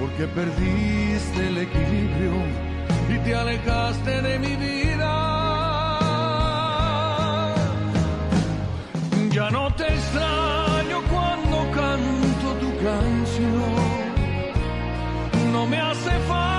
porque 0.00 0.24
perdiste 0.38 1.40
el 1.50 1.58
equilibrio 1.58 2.34
y 3.08 3.18
te 3.24 3.34
alejaste 3.36 4.22
de 4.22 4.38
mi 4.40 4.54
vida. 4.66 5.12
Ya 9.30 9.48
no 9.50 9.72
te 9.78 9.86
extraño 9.86 10.98
cuando 11.12 11.56
canto 11.80 12.48
tu 12.62 12.70
canción. 12.88 13.76
No 15.52 15.66
me 15.66 15.78
hace 15.78 16.10
falta 16.28 16.49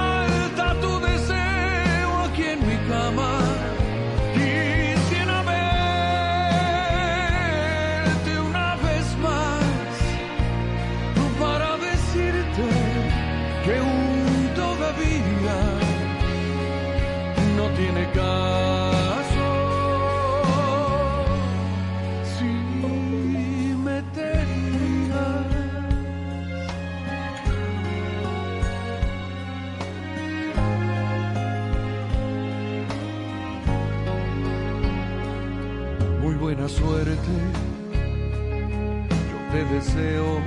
deseo 39.71 40.41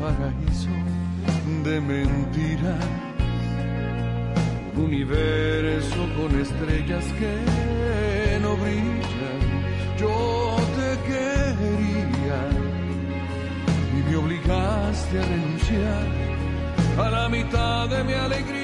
paraíso 0.00 0.74
de 1.64 1.80
mentiras 1.80 2.84
universo 4.76 5.96
con 6.16 6.40
estrellas 6.40 7.04
que 7.18 8.38
no 8.42 8.56
brillan. 8.56 9.40
Yo 9.98 10.56
te 10.76 10.90
quería 11.08 12.40
y 13.96 14.10
me 14.10 14.16
obligaste 14.16 15.18
a 15.18 15.22
renunciar 15.22 16.06
a 16.98 17.10
la 17.10 17.28
mitad 17.28 17.88
de 17.88 18.04
mi 18.04 18.12
alegría. 18.12 18.55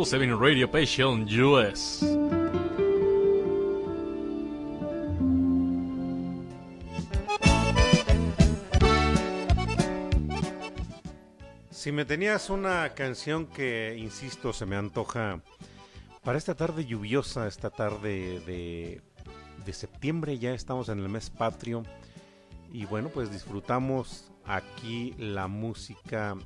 Exclusive 0.00 0.36
Radio 0.36 0.70
Passion 0.70 1.26
US. 1.42 2.06
Si 11.70 11.90
me 11.90 12.04
tenías 12.04 12.48
una 12.48 12.90
canción 12.94 13.46
que, 13.46 13.96
insisto, 13.98 14.52
se 14.52 14.66
me 14.66 14.76
antoja 14.76 15.40
Para 16.22 16.38
esta 16.38 16.54
tarde 16.54 16.86
lluviosa, 16.86 17.48
esta 17.48 17.70
tarde 17.70 18.38
de, 18.46 19.00
de 19.66 19.72
septiembre, 19.72 20.38
ya 20.38 20.54
estamos 20.54 20.88
en 20.90 21.00
el 21.00 21.08
mes 21.08 21.28
patrio. 21.28 21.82
Y 22.72 22.84
bueno, 22.84 23.08
pues 23.08 23.32
disfrutamos 23.32 24.30
aquí 24.44 25.14
la 25.18 25.48
música, 25.48 26.36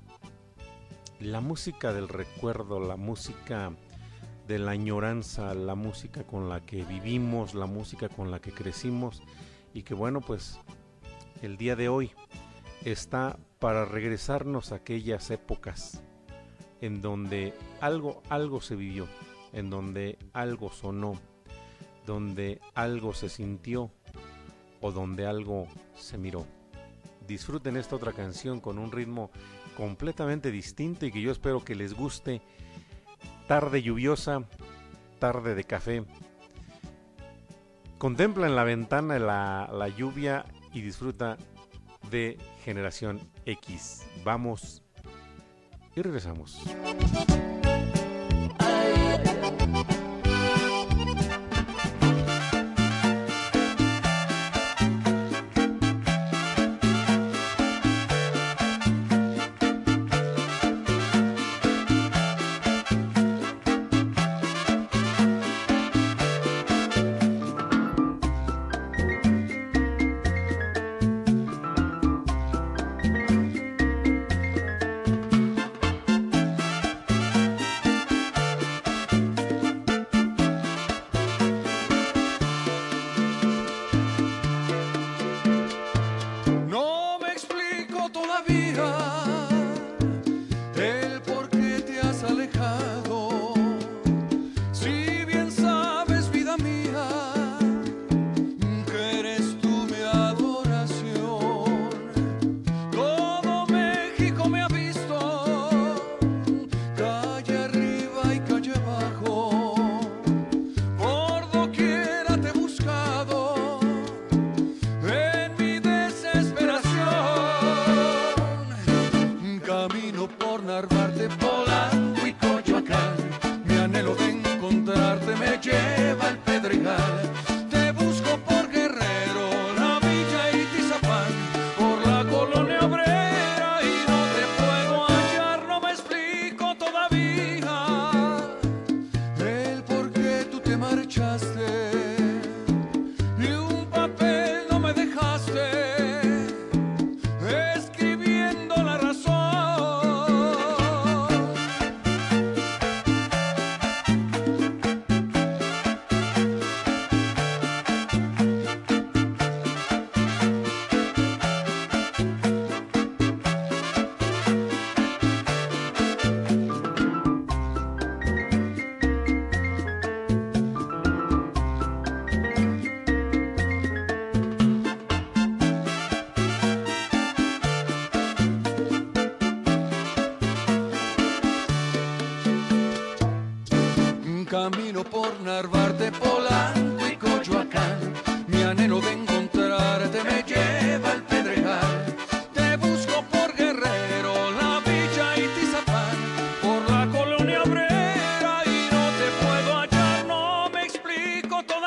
la 1.24 1.40
música 1.40 1.92
del 1.92 2.08
recuerdo, 2.08 2.80
la 2.80 2.96
música 2.96 3.72
de 4.48 4.58
la 4.58 4.72
añoranza, 4.72 5.54
la 5.54 5.74
música 5.74 6.24
con 6.24 6.48
la 6.48 6.60
que 6.60 6.84
vivimos, 6.84 7.54
la 7.54 7.66
música 7.66 8.08
con 8.08 8.30
la 8.30 8.40
que 8.40 8.52
crecimos 8.52 9.22
y 9.72 9.82
que 9.82 9.94
bueno, 9.94 10.20
pues 10.20 10.58
el 11.40 11.56
día 11.56 11.76
de 11.76 11.88
hoy 11.88 12.10
está 12.84 13.38
para 13.60 13.84
regresarnos 13.84 14.72
a 14.72 14.76
aquellas 14.76 15.30
épocas 15.30 16.02
en 16.80 17.00
donde 17.00 17.54
algo, 17.80 18.22
algo 18.28 18.60
se 18.60 18.74
vivió, 18.74 19.06
en 19.52 19.70
donde 19.70 20.18
algo 20.32 20.72
sonó, 20.72 21.14
donde 22.04 22.60
algo 22.74 23.14
se 23.14 23.28
sintió 23.28 23.92
o 24.80 24.90
donde 24.90 25.26
algo 25.26 25.68
se 25.94 26.18
miró. 26.18 26.44
Disfruten 27.28 27.76
esta 27.76 27.94
otra 27.94 28.12
canción 28.12 28.58
con 28.58 28.78
un 28.78 28.90
ritmo 28.90 29.30
completamente 29.82 30.52
distinto 30.52 31.06
y 31.06 31.10
que 31.10 31.20
yo 31.20 31.32
espero 31.32 31.64
que 31.64 31.74
les 31.74 31.92
guste. 31.92 32.40
Tarde 33.48 33.82
lluviosa, 33.82 34.44
tarde 35.18 35.56
de 35.56 35.64
café. 35.64 36.04
Contempla 37.98 38.46
en 38.46 38.54
la 38.54 38.62
ventana 38.62 39.18
la, 39.18 39.68
la 39.72 39.88
lluvia 39.88 40.44
y 40.72 40.82
disfruta 40.82 41.36
de 42.12 42.38
Generación 42.64 43.28
X. 43.44 44.06
Vamos 44.22 44.84
y 45.96 46.00
regresamos. 46.00 46.62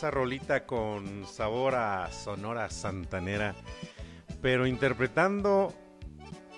esa 0.00 0.10
rolita 0.10 0.64
con 0.64 1.26
sabor 1.26 1.74
a 1.74 2.10
Sonora 2.10 2.70
Santanera? 2.70 3.54
Pero 4.40 4.66
interpretando 4.66 5.74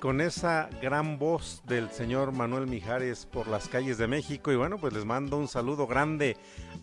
con 0.00 0.20
esa 0.20 0.70
gran 0.80 1.18
voz 1.18 1.60
del 1.66 1.90
señor 1.90 2.30
Manuel 2.30 2.68
Mijares 2.68 3.26
por 3.26 3.48
las 3.48 3.66
calles 3.66 3.98
de 3.98 4.06
México. 4.06 4.52
Y 4.52 4.54
bueno, 4.54 4.78
pues 4.78 4.92
les 4.92 5.04
mando 5.04 5.38
un 5.38 5.48
saludo 5.48 5.88
grande 5.88 6.36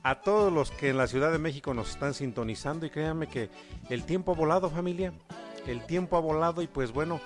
a 0.04 0.20
todos 0.20 0.52
los 0.52 0.70
que 0.72 0.90
en 0.90 0.98
la 0.98 1.08
Ciudad 1.08 1.32
de 1.32 1.40
México 1.40 1.74
nos 1.74 1.92
están 1.92 2.14
sintonizando. 2.14 2.86
Y 2.86 2.90
créanme 2.90 3.28
que 3.28 3.50
el 3.90 4.04
tiempo 4.04 4.34
ha 4.34 4.36
volado, 4.36 4.70
familia. 4.70 5.14
El 5.66 5.86
tiempo 5.86 6.18
ha 6.18 6.20
volado 6.20 6.62
y 6.62 6.68
pues 6.68 6.92
bueno, 6.92 7.22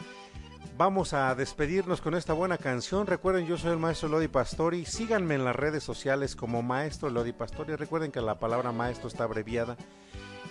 Vamos 0.75 1.13
a 1.13 1.35
despedirnos 1.35 2.01
con 2.01 2.15
esta 2.15 2.33
buena 2.33 2.57
canción. 2.57 3.05
Recuerden, 3.05 3.45
yo 3.45 3.57
soy 3.57 3.73
el 3.73 3.77
maestro 3.77 4.09
Lodi 4.09 4.27
Pastori. 4.27 4.85
Síganme 4.85 5.35
en 5.35 5.45
las 5.45 5.55
redes 5.55 5.83
sociales 5.83 6.35
como 6.35 6.63
maestro 6.63 7.11
Lodi 7.11 7.31
Pastori. 7.31 7.75
Recuerden 7.75 8.11
que 8.11 8.21
la 8.21 8.39
palabra 8.39 8.71
maestro 8.71 9.07
está 9.07 9.25
abreviada. 9.25 9.77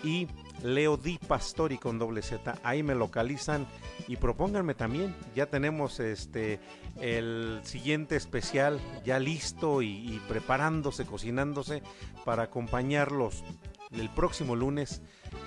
Y 0.04 0.28
Leo 0.62 0.96
Di 0.96 1.18
Pastori 1.18 1.76
con 1.76 1.98
doble 1.98 2.22
Z. 2.22 2.56
Ahí 2.62 2.84
me 2.84 2.94
localizan 2.94 3.66
y 4.06 4.16
propónganme 4.16 4.74
también. 4.74 5.12
Ya 5.34 5.46
tenemos 5.46 5.98
este 5.98 6.60
el 7.00 7.60
siguiente 7.64 8.14
especial 8.14 8.80
ya 9.04 9.18
listo 9.18 9.82
y, 9.82 9.88
y 9.88 10.22
preparándose, 10.28 11.04
cocinándose 11.04 11.82
para 12.24 12.44
acompañarlos 12.44 13.42
el 13.90 14.08
próximo 14.08 14.54
lunes 14.54 15.02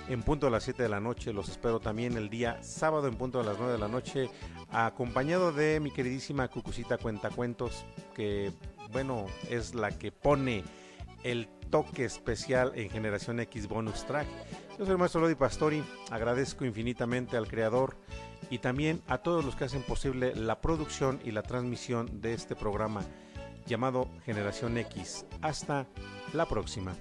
en 0.08 0.22
punto 0.22 0.46
de 0.46 0.52
las 0.52 0.64
7 0.64 0.82
de 0.82 0.88
la 0.88 1.00
noche. 1.00 1.32
Los 1.32 1.48
espero 1.48 1.80
también 1.80 2.16
el 2.16 2.30
día 2.30 2.62
sábado 2.62 3.08
en 3.08 3.16
punto 3.16 3.38
de 3.38 3.44
las 3.44 3.58
9 3.58 3.72
de 3.72 3.78
la 3.78 3.88
noche, 3.88 4.30
acompañado 4.70 5.52
de 5.52 5.80
mi 5.80 5.90
queridísima 5.90 6.48
Cucucita 6.48 6.98
Cuentacuentos, 6.98 7.84
que 8.14 8.52
bueno, 8.92 9.26
es 9.50 9.74
la 9.74 9.90
que 9.90 10.12
pone 10.12 10.64
el 11.22 11.48
toque 11.70 12.04
especial 12.04 12.72
en 12.74 12.90
Generación 12.90 13.40
X 13.40 13.68
Bonus 13.68 14.04
Track. 14.06 14.26
Yo 14.78 14.84
soy 14.84 14.92
el 14.92 14.98
maestro 14.98 15.20
Lodi 15.20 15.34
Pastori, 15.34 15.82
agradezco 16.10 16.64
infinitamente 16.64 17.36
al 17.36 17.48
creador 17.48 17.96
y 18.50 18.58
también 18.58 19.02
a 19.08 19.18
todos 19.18 19.44
los 19.44 19.56
que 19.56 19.64
hacen 19.64 19.82
posible 19.82 20.34
la 20.34 20.60
producción 20.60 21.20
y 21.24 21.32
la 21.32 21.42
transmisión 21.42 22.20
de 22.20 22.34
este 22.34 22.54
programa 22.54 23.02
llamado 23.66 24.08
Generación 24.24 24.78
X. 24.78 25.26
Hasta 25.42 25.86
la 26.32 26.46
próxima. 26.46 26.94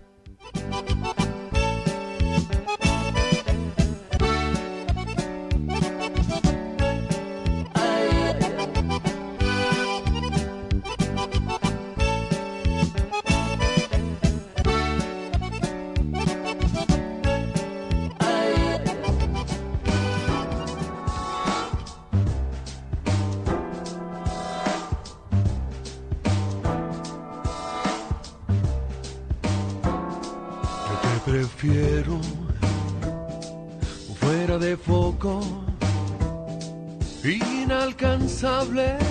lovely. 38.74 39.05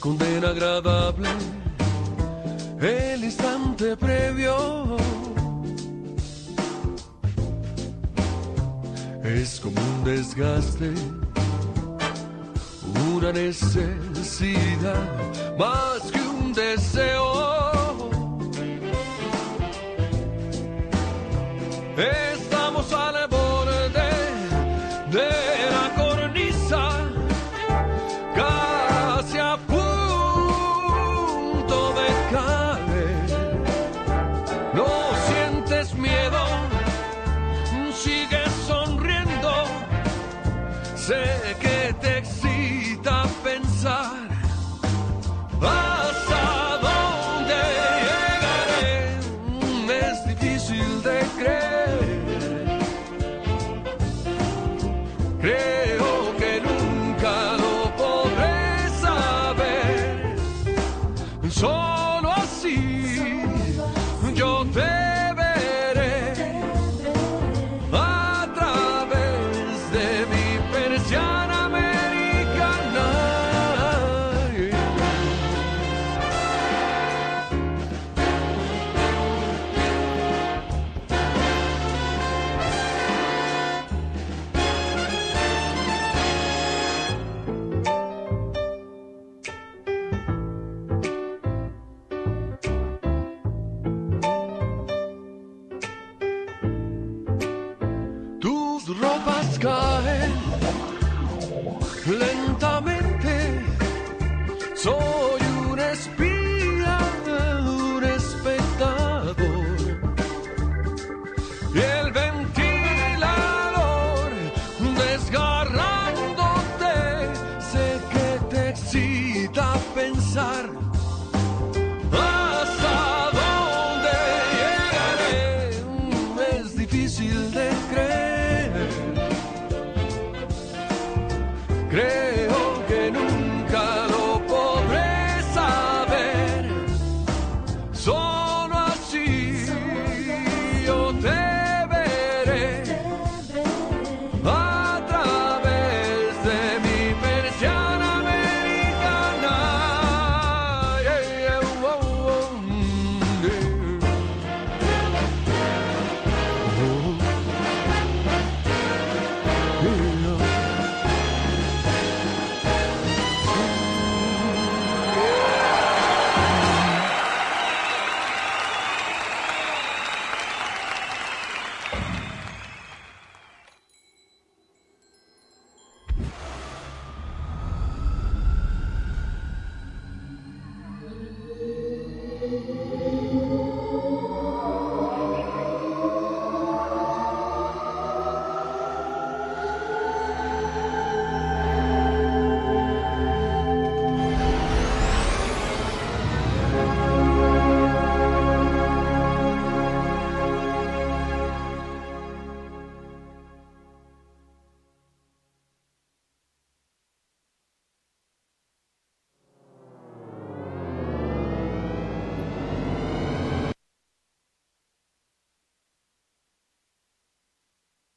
condena 0.00 0.50
agradable, 0.50 1.28
el 2.80 3.24
instante 3.24 3.96
previo. 3.96 4.96
Es 9.24 9.60
como 9.60 9.80
un 9.80 10.04
desgaste, 10.04 10.92
una 13.14 13.32
necesidad 13.32 15.02
más 15.58 16.10
que 16.12 16.20
un 16.20 16.52
deseo. 16.52 17.68